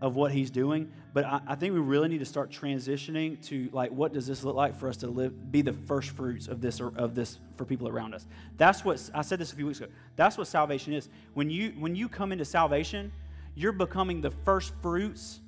[0.00, 3.68] of what He's doing, but I, I, think we really need to start transitioning to
[3.72, 6.60] like what does this look like for us to live be the first fruits of
[6.60, 8.26] this of this for people around us?
[8.56, 9.90] That's what i said this a few weeks ago.
[10.16, 11.08] That's what salvation is.
[11.34, 13.12] When you when you come into salvation
[13.54, 15.40] you're becoming the first fruits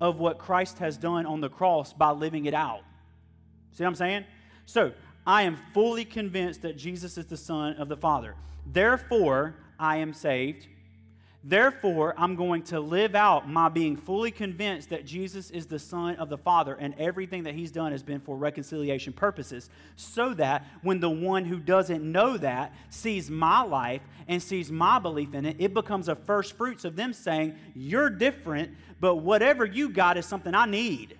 [0.00, 2.82] of what christ has done on the cross by living it out
[3.72, 4.24] see what i'm saying
[4.66, 4.92] so
[5.26, 8.34] i am fully convinced that jesus is the son of the father
[8.66, 10.66] therefore i am saved
[11.44, 16.16] Therefore, I'm going to live out my being fully convinced that Jesus is the Son
[16.16, 20.66] of the Father and everything that He's done has been for reconciliation purposes, so that
[20.82, 25.46] when the one who doesn't know that sees my life and sees my belief in
[25.46, 30.18] it, it becomes a first fruits of them saying, You're different, but whatever you got
[30.18, 31.16] is something I need.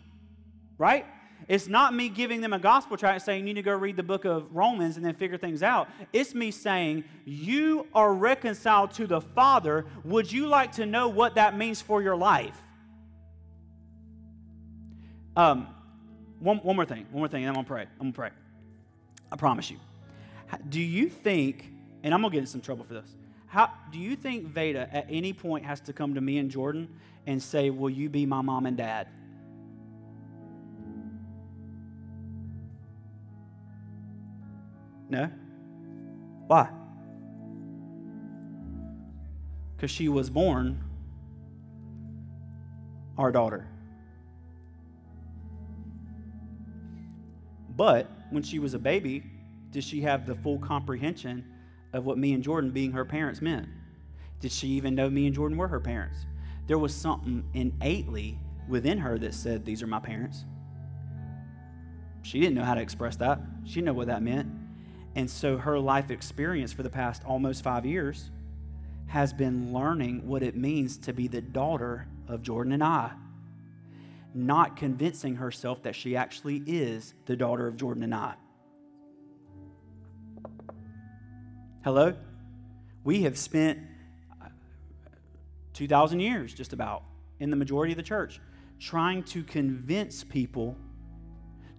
[0.78, 1.07] Right?
[1.49, 4.03] It's not me giving them a gospel tract saying, you need to go read the
[4.03, 5.88] book of Romans and then figure things out.
[6.12, 9.86] It's me saying, you are reconciled to the Father.
[10.05, 12.61] Would you like to know what that means for your life?
[15.36, 15.68] Um,
[16.38, 17.82] one, one more thing, one more thing, and I'm going to pray.
[17.82, 18.30] I'm going to pray.
[19.32, 19.78] I promise you.
[20.68, 21.70] Do you think,
[22.03, 23.14] and I'm going to get in some trouble for this,
[23.46, 26.88] how, do you think Veda at any point has to come to me and Jordan
[27.26, 29.09] and say, Will you be my mom and dad?
[35.11, 35.30] No?
[36.46, 36.70] Why?
[39.76, 40.82] Because she was born
[43.16, 43.66] our daughter.
[47.76, 49.22] But when she was a baby,
[49.70, 51.44] did she have the full comprehension
[51.92, 53.68] of what me and Jordan being her parents meant?
[54.40, 56.26] Did she even know me and Jordan were her parents?
[56.66, 58.38] There was something innately
[58.68, 60.44] within her that said, These are my parents.
[62.22, 63.40] She didn't know how to express that.
[63.64, 64.48] She didn't know what that meant.
[65.19, 68.31] And so her life experience for the past almost five years
[69.09, 73.11] has been learning what it means to be the daughter of Jordan and I,
[74.33, 78.35] not convincing herself that she actually is the daughter of Jordan and I.
[81.83, 82.14] Hello?
[83.03, 83.81] We have spent
[84.41, 84.51] uh,
[85.73, 87.03] 2,000 years just about
[87.41, 88.41] in the majority of the church,
[88.79, 90.77] trying to convince people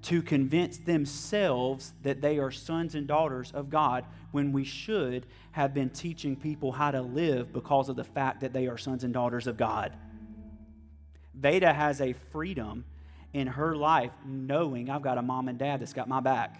[0.01, 5.73] to convince themselves that they are sons and daughters of God when we should have
[5.73, 9.13] been teaching people how to live because of the fact that they are sons and
[9.13, 9.95] daughters of God.
[11.33, 12.85] Veda has a freedom
[13.33, 16.59] in her life knowing I've got a mom and dad that's got my back.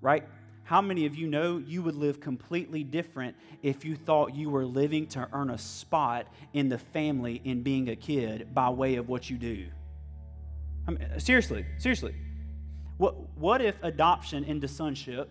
[0.00, 0.24] Right?
[0.64, 4.66] How many of you know you would live completely different if you thought you were
[4.66, 9.08] living to earn a spot in the family in being a kid by way of
[9.08, 9.66] what you do?
[10.88, 12.14] I mean, seriously, seriously.
[12.96, 15.28] What, what if adoption into sonship,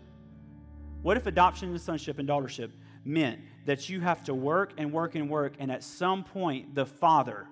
[1.02, 2.70] what if adoption into sonship and daughtership
[3.04, 6.86] meant that you have to work and work and work, and at some point the
[6.86, 7.48] father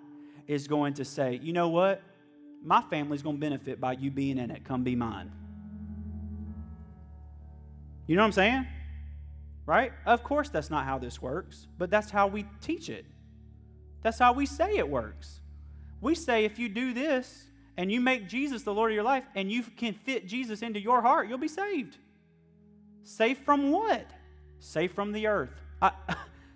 [0.47, 2.01] is going to say, you know what?
[2.63, 4.63] My family's going to benefit by you being in it.
[4.63, 5.31] Come be mine.
[8.05, 8.67] You know what I'm saying?
[9.65, 9.91] Right?
[10.05, 13.05] Of course, that's not how this works, but that's how we teach it.
[14.03, 15.39] That's how we say it works.
[16.01, 17.47] We say if you do this
[17.77, 20.79] and you make Jesus the Lord of your life and you can fit Jesus into
[20.79, 21.97] your heart, you'll be saved.
[23.03, 24.09] Safe from what?
[24.59, 25.51] Safe from the earth.
[25.81, 25.91] I,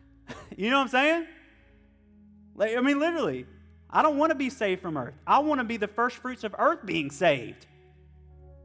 [0.57, 1.27] you know what I'm saying?
[2.55, 3.45] Like, I mean, literally,
[3.89, 5.15] I don't want to be saved from earth.
[5.25, 7.65] I want to be the first fruits of earth being saved.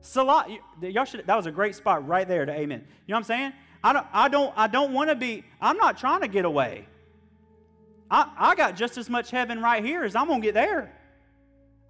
[0.00, 0.46] Selah,
[0.82, 2.80] y'all should, that was a great spot right there to amen.
[3.06, 3.52] You know what I'm saying?
[3.82, 6.86] I don't, I don't, I don't want to be, I'm not trying to get away.
[8.10, 10.92] I, I got just as much heaven right here as I'm to get there.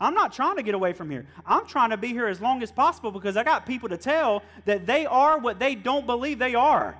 [0.00, 1.26] I'm not trying to get away from here.
[1.46, 4.42] I'm trying to be here as long as possible because I got people to tell
[4.64, 6.96] that they are what they don't believe they are.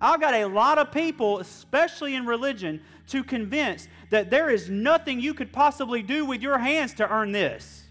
[0.00, 5.20] I've got a lot of people, especially in religion, to convince that there is nothing
[5.20, 7.82] you could possibly do with your hands to earn this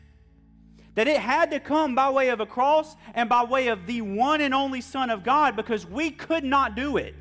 [0.96, 4.02] that it had to come by way of a cross and by way of the
[4.02, 7.16] one and only Son of God because we could not do it.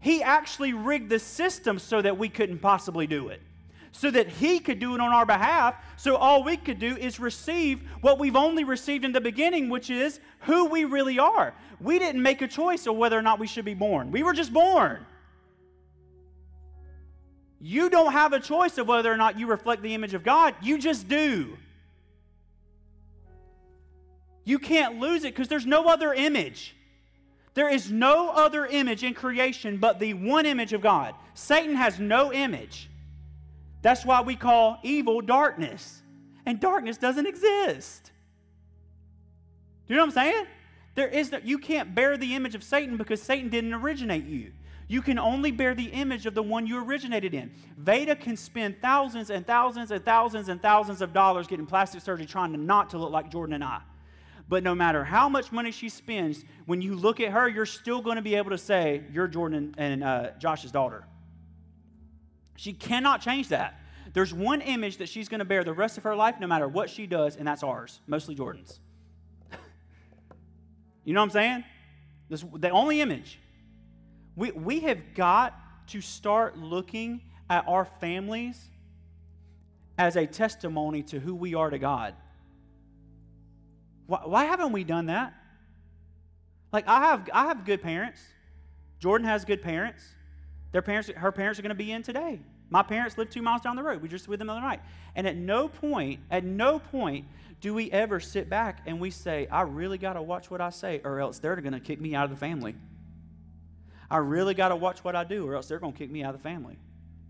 [0.00, 3.40] He actually rigged the system so that we couldn't possibly do it,
[3.94, 5.76] so that He could do it on our behalf.
[5.96, 9.88] So all we could do is receive what we've only received in the beginning, which
[9.88, 11.54] is who we really are.
[11.80, 14.32] We didn't make a choice of whether or not we should be born, we were
[14.32, 15.06] just born.
[17.60, 20.54] You don't have a choice of whether or not you reflect the image of God,
[20.60, 21.56] you just do.
[24.44, 26.74] You can't lose it because there's no other image.
[27.54, 31.14] There is no other image in creation but the one image of God.
[31.34, 32.90] Satan has no image.
[33.84, 36.00] That's why we call evil darkness.
[36.46, 38.12] And darkness doesn't exist.
[39.86, 40.46] Do you know what I'm saying?
[40.94, 44.52] There is no, you can't bear the image of Satan because Satan didn't originate you.
[44.88, 47.50] You can only bear the image of the one you originated in.
[47.76, 52.24] Veda can spend thousands and thousands and thousands and thousands of dollars getting plastic surgery
[52.24, 53.82] trying to not to look like Jordan and I.
[54.48, 58.00] But no matter how much money she spends, when you look at her, you're still
[58.00, 61.04] going to be able to say, You're Jordan and uh, Josh's daughter.
[62.56, 63.80] She cannot change that.
[64.12, 66.68] There's one image that she's going to bear the rest of her life, no matter
[66.68, 68.78] what she does, and that's ours, mostly Jordan's.
[71.04, 71.64] you know what I'm saying?
[72.28, 73.40] This, the only image.
[74.36, 75.54] We, we have got
[75.88, 78.70] to start looking at our families
[79.98, 82.14] as a testimony to who we are to God.
[84.06, 85.34] Why, why haven't we done that?
[86.72, 88.20] Like I have, I have good parents.
[88.98, 90.02] Jordan has good parents.
[90.74, 92.40] Their parents, her parents are going to be in today.
[92.68, 94.02] My parents live two miles down the road.
[94.02, 94.80] We just with them the other night.
[95.14, 97.26] And at no point, at no point
[97.60, 100.70] do we ever sit back and we say, I really got to watch what I
[100.70, 102.74] say, or else they're going to kick me out of the family.
[104.10, 106.24] I really got to watch what I do, or else they're going to kick me
[106.24, 106.76] out of the family.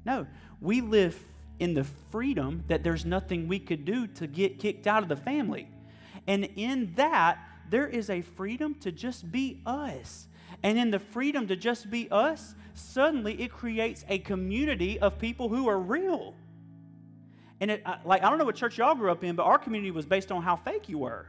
[0.06, 0.26] No,
[0.62, 1.22] we live
[1.58, 5.16] in the freedom that there's nothing we could do to get kicked out of the
[5.16, 5.68] family.
[6.26, 7.38] And in that,
[7.68, 10.28] there is a freedom to just be us.
[10.64, 15.50] And in the freedom to just be us, suddenly it creates a community of people
[15.50, 16.34] who are real.
[17.60, 19.90] And it, like, I don't know what church y'all grew up in, but our community
[19.90, 21.26] was based on how fake you were.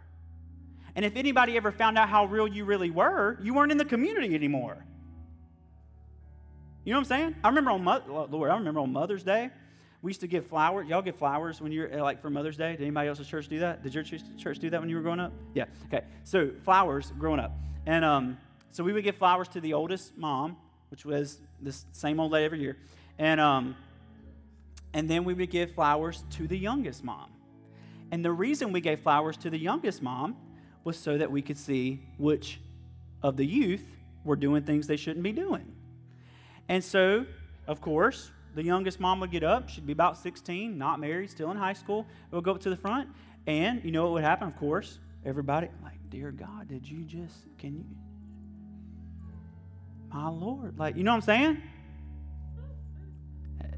[0.96, 3.86] And if anybody ever found out how real you really were, you weren't in the
[3.86, 4.78] community anymore.
[6.86, 7.36] You know what I'm saying?
[7.44, 7.84] I remember on
[8.32, 9.50] Lord, I remember on Mother's Day,
[10.02, 10.88] we used to give flowers.
[10.88, 12.72] Y'all get flowers when you're like for Mother's Day.
[12.72, 13.84] Did anybody else's church do that?
[13.84, 15.34] Did your church do that when you were growing up?
[15.54, 15.66] Yeah.
[15.88, 16.06] Okay.
[16.24, 17.52] So flowers growing up,
[17.86, 18.38] and um,
[18.76, 20.58] so we would give flowers to the oldest mom,
[20.92, 22.76] which was this same old lady every year,
[23.18, 23.74] and um,
[24.94, 27.30] and then we would give flowers to the youngest mom.
[28.12, 30.36] And the reason we gave flowers to the youngest mom
[30.84, 32.60] was so that we could see which
[33.24, 33.86] of the youth
[34.26, 35.74] were doing things they shouldn't be doing.
[36.68, 37.26] And so,
[37.68, 39.70] of course, the youngest mom would get up.
[39.70, 42.06] She'd be about 16, not married, still in high school.
[42.30, 43.08] We'll go up to the front,
[43.48, 44.50] and you know what would happen?
[44.50, 47.46] Of course, everybody like, "Dear God, did you just?
[47.58, 47.86] Can you?
[50.16, 51.62] My Lord, like, you know what I'm saying?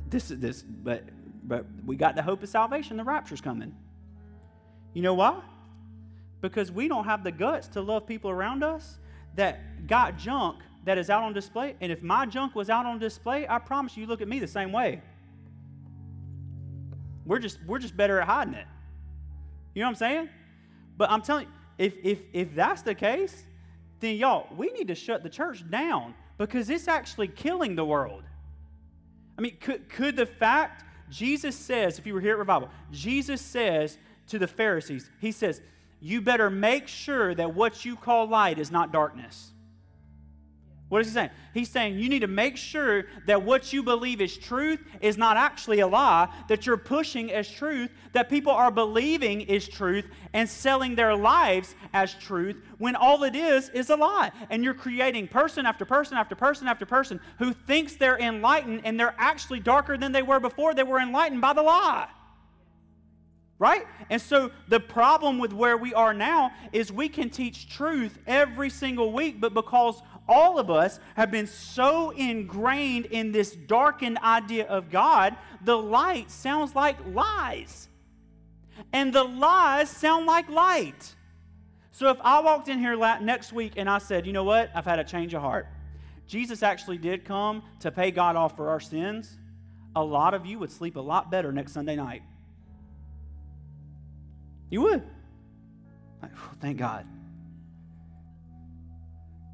[0.07, 1.03] this is this, but
[1.43, 2.95] but we got the hope of salvation.
[2.95, 3.75] The rapture's coming.
[4.93, 5.41] You know why?
[6.41, 8.99] Because we don't have the guts to love people around us
[9.35, 11.75] that got junk that is out on display.
[11.81, 14.37] And if my junk was out on display, I promise you, you look at me
[14.37, 15.01] the same way.
[17.25, 18.67] We're just we're just better at hiding it.
[19.73, 20.29] You know what I'm saying?
[20.97, 23.43] But I'm telling you, if if if that's the case,
[24.01, 28.23] then y'all, we need to shut the church down because it's actually killing the world.
[29.37, 33.41] I mean, could, could the fact Jesus says, if you were here at revival, Jesus
[33.41, 33.97] says
[34.27, 35.61] to the Pharisees, He says,
[36.01, 39.51] You better make sure that what you call light is not darkness.
[40.89, 41.31] What is he saying?
[41.53, 45.35] He's saying you need to make sure that what you believe is truth is not
[45.35, 50.47] actually a lie, that you're pushing as truth, that people are believing is truth and
[50.47, 54.31] selling their lives as truth when all it is is a lie.
[54.49, 58.97] And you're creating person after person after person after person who thinks they're enlightened and
[58.97, 62.07] they're actually darker than they were before they were enlightened by the lie.
[63.59, 63.85] Right?
[64.09, 68.69] And so the problem with where we are now is we can teach truth every
[68.69, 74.65] single week, but because all of us have been so ingrained in this darkened idea
[74.65, 77.87] of God, the light sounds like lies.
[78.93, 81.15] And the lies sound like light.
[81.91, 84.85] So if I walked in here next week and I said, you know what, I've
[84.85, 85.67] had a change of heart.
[86.27, 89.37] Jesus actually did come to pay God off for our sins.
[89.95, 92.21] A lot of you would sleep a lot better next Sunday night.
[94.69, 95.03] You would.
[96.21, 97.07] Like, thank God.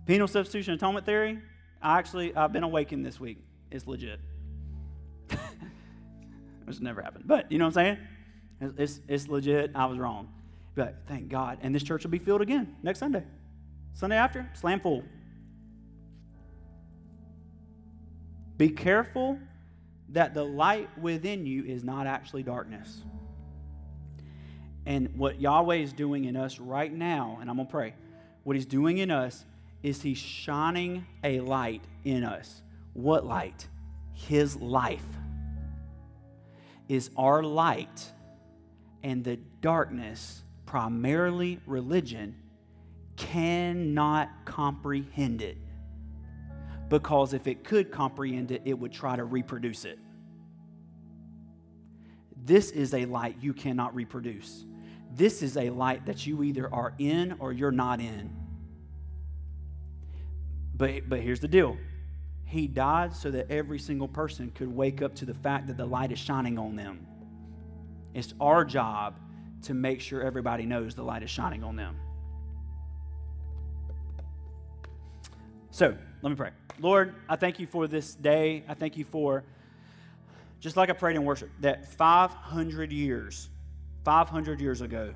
[0.05, 1.39] Penal substitution atonement theory,
[1.81, 3.43] I actually, I've been awakened this week.
[3.71, 4.19] It's legit.
[6.67, 7.25] it's never happened.
[7.27, 7.97] But you know what I'm
[8.59, 8.73] saying?
[8.77, 9.71] It's, it's, legit.
[9.75, 10.29] I was wrong.
[10.75, 11.59] But thank God.
[11.61, 13.23] And this church will be filled again next Sunday.
[13.93, 15.03] Sunday after, slam full.
[18.57, 19.39] Be careful
[20.09, 23.03] that the light within you is not actually darkness.
[24.85, 27.93] And what Yahweh is doing in us right now, and I'm going to pray,
[28.43, 29.45] what He's doing in us
[29.83, 32.61] is He shining a light in us.
[32.93, 33.67] What light?
[34.13, 35.05] His life.
[36.87, 38.11] Is our light
[39.03, 42.35] and the darkness, primarily religion,
[43.17, 45.57] cannot comprehend it.
[46.89, 49.99] Because if it could comprehend it, it would try to reproduce it.
[52.45, 54.65] This is a light you cannot reproduce.
[55.15, 58.29] This is a light that you either are in or you're not in.
[60.75, 61.77] But, but here's the deal
[62.45, 65.85] He died so that every single person could wake up to the fact that the
[65.85, 67.05] light is shining on them.
[68.13, 69.19] It's our job
[69.63, 71.95] to make sure everybody knows the light is shining on them.
[75.71, 76.51] So, let me pray.
[76.79, 78.63] Lord, I thank you for this day.
[78.67, 79.43] I thank you for,
[80.59, 83.49] just like I prayed in worship, that 500 years,
[84.03, 85.15] 500 years ago,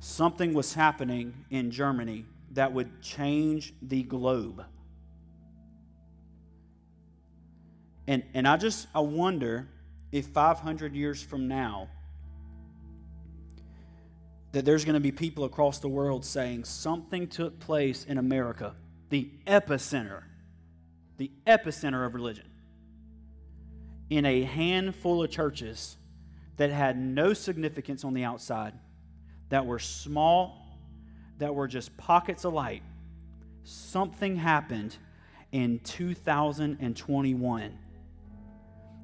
[0.00, 4.64] something was happening in Germany that would change the globe.
[8.06, 9.68] And, and I just I wonder
[10.10, 11.88] if 500 years from now
[14.52, 18.74] that there's going to be people across the world saying something took place in America,
[19.10, 20.22] the epicenter,
[21.18, 22.46] the epicenter of religion,
[24.08, 25.96] in a handful of churches
[26.56, 28.72] that had no significance on the outside,
[29.50, 30.59] that were small
[31.40, 32.82] that were just pockets of light,
[33.64, 34.96] something happened
[35.52, 37.78] in 2021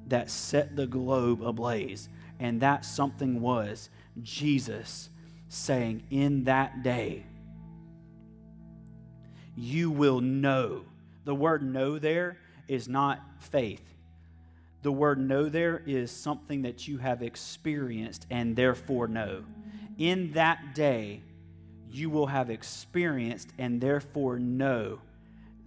[0.07, 2.09] that set the globe ablaze.
[2.39, 3.89] And that something was
[4.21, 5.09] Jesus
[5.49, 7.25] saying, In that day,
[9.55, 10.85] you will know.
[11.25, 12.37] The word know there
[12.67, 13.83] is not faith.
[14.83, 19.43] The word know there is something that you have experienced and therefore know.
[19.97, 21.21] In that day,
[21.89, 24.99] you will have experienced and therefore know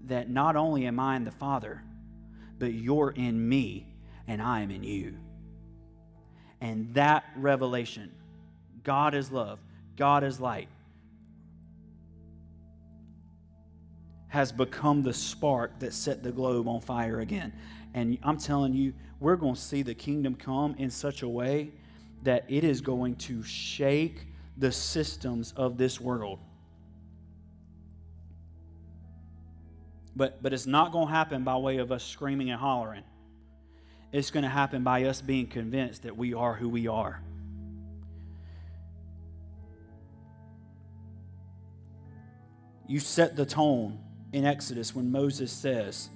[0.06, 1.82] that not only am I in the Father,
[2.58, 3.86] but you're in me
[4.26, 5.16] and I am in you.
[6.60, 8.12] And that revelation,
[8.84, 9.58] God is love,
[9.96, 10.68] God is light,
[14.28, 17.52] has become the spark that set the globe on fire again.
[17.94, 21.72] And I'm telling you, we're going to see the kingdom come in such a way
[22.22, 24.26] that it is going to shake
[24.60, 26.38] the systems of this world.
[30.14, 33.04] But, but it's not going to happen by way of us screaming and hollering.
[34.12, 37.22] It's going to happen by us being convinced that we are who we are.
[42.86, 43.98] You set the tone
[44.32, 46.10] in Exodus when Moses says,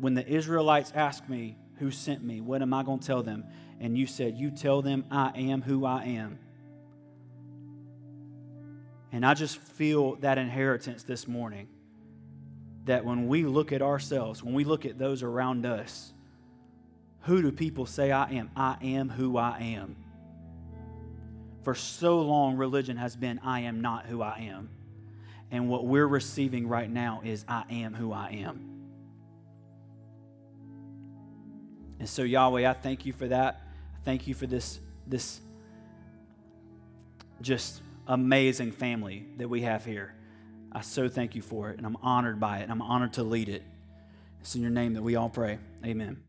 [0.00, 3.44] when the Israelites ask me who sent me, what am I going to tell them?
[3.78, 6.38] And you said, You tell them I am who I am.
[9.12, 11.68] And I just feel that inheritance this morning
[12.86, 16.12] that when we look at ourselves, when we look at those around us,
[17.20, 18.50] who do people say I am?
[18.56, 19.96] I am who I am.
[21.62, 24.70] For so long, religion has been I am not who I am.
[25.52, 28.68] And what we're receiving right now is I am who I am.
[32.00, 33.60] And so, Yahweh, I thank you for that.
[34.04, 35.40] Thank you for this, this
[37.40, 37.80] just
[38.12, 40.14] amazing family that we have here.
[40.70, 43.22] I so thank you for it, and I'm honored by it, and I'm honored to
[43.22, 43.62] lead it.
[44.40, 45.58] It's in your name that we all pray.
[45.84, 46.22] Amen.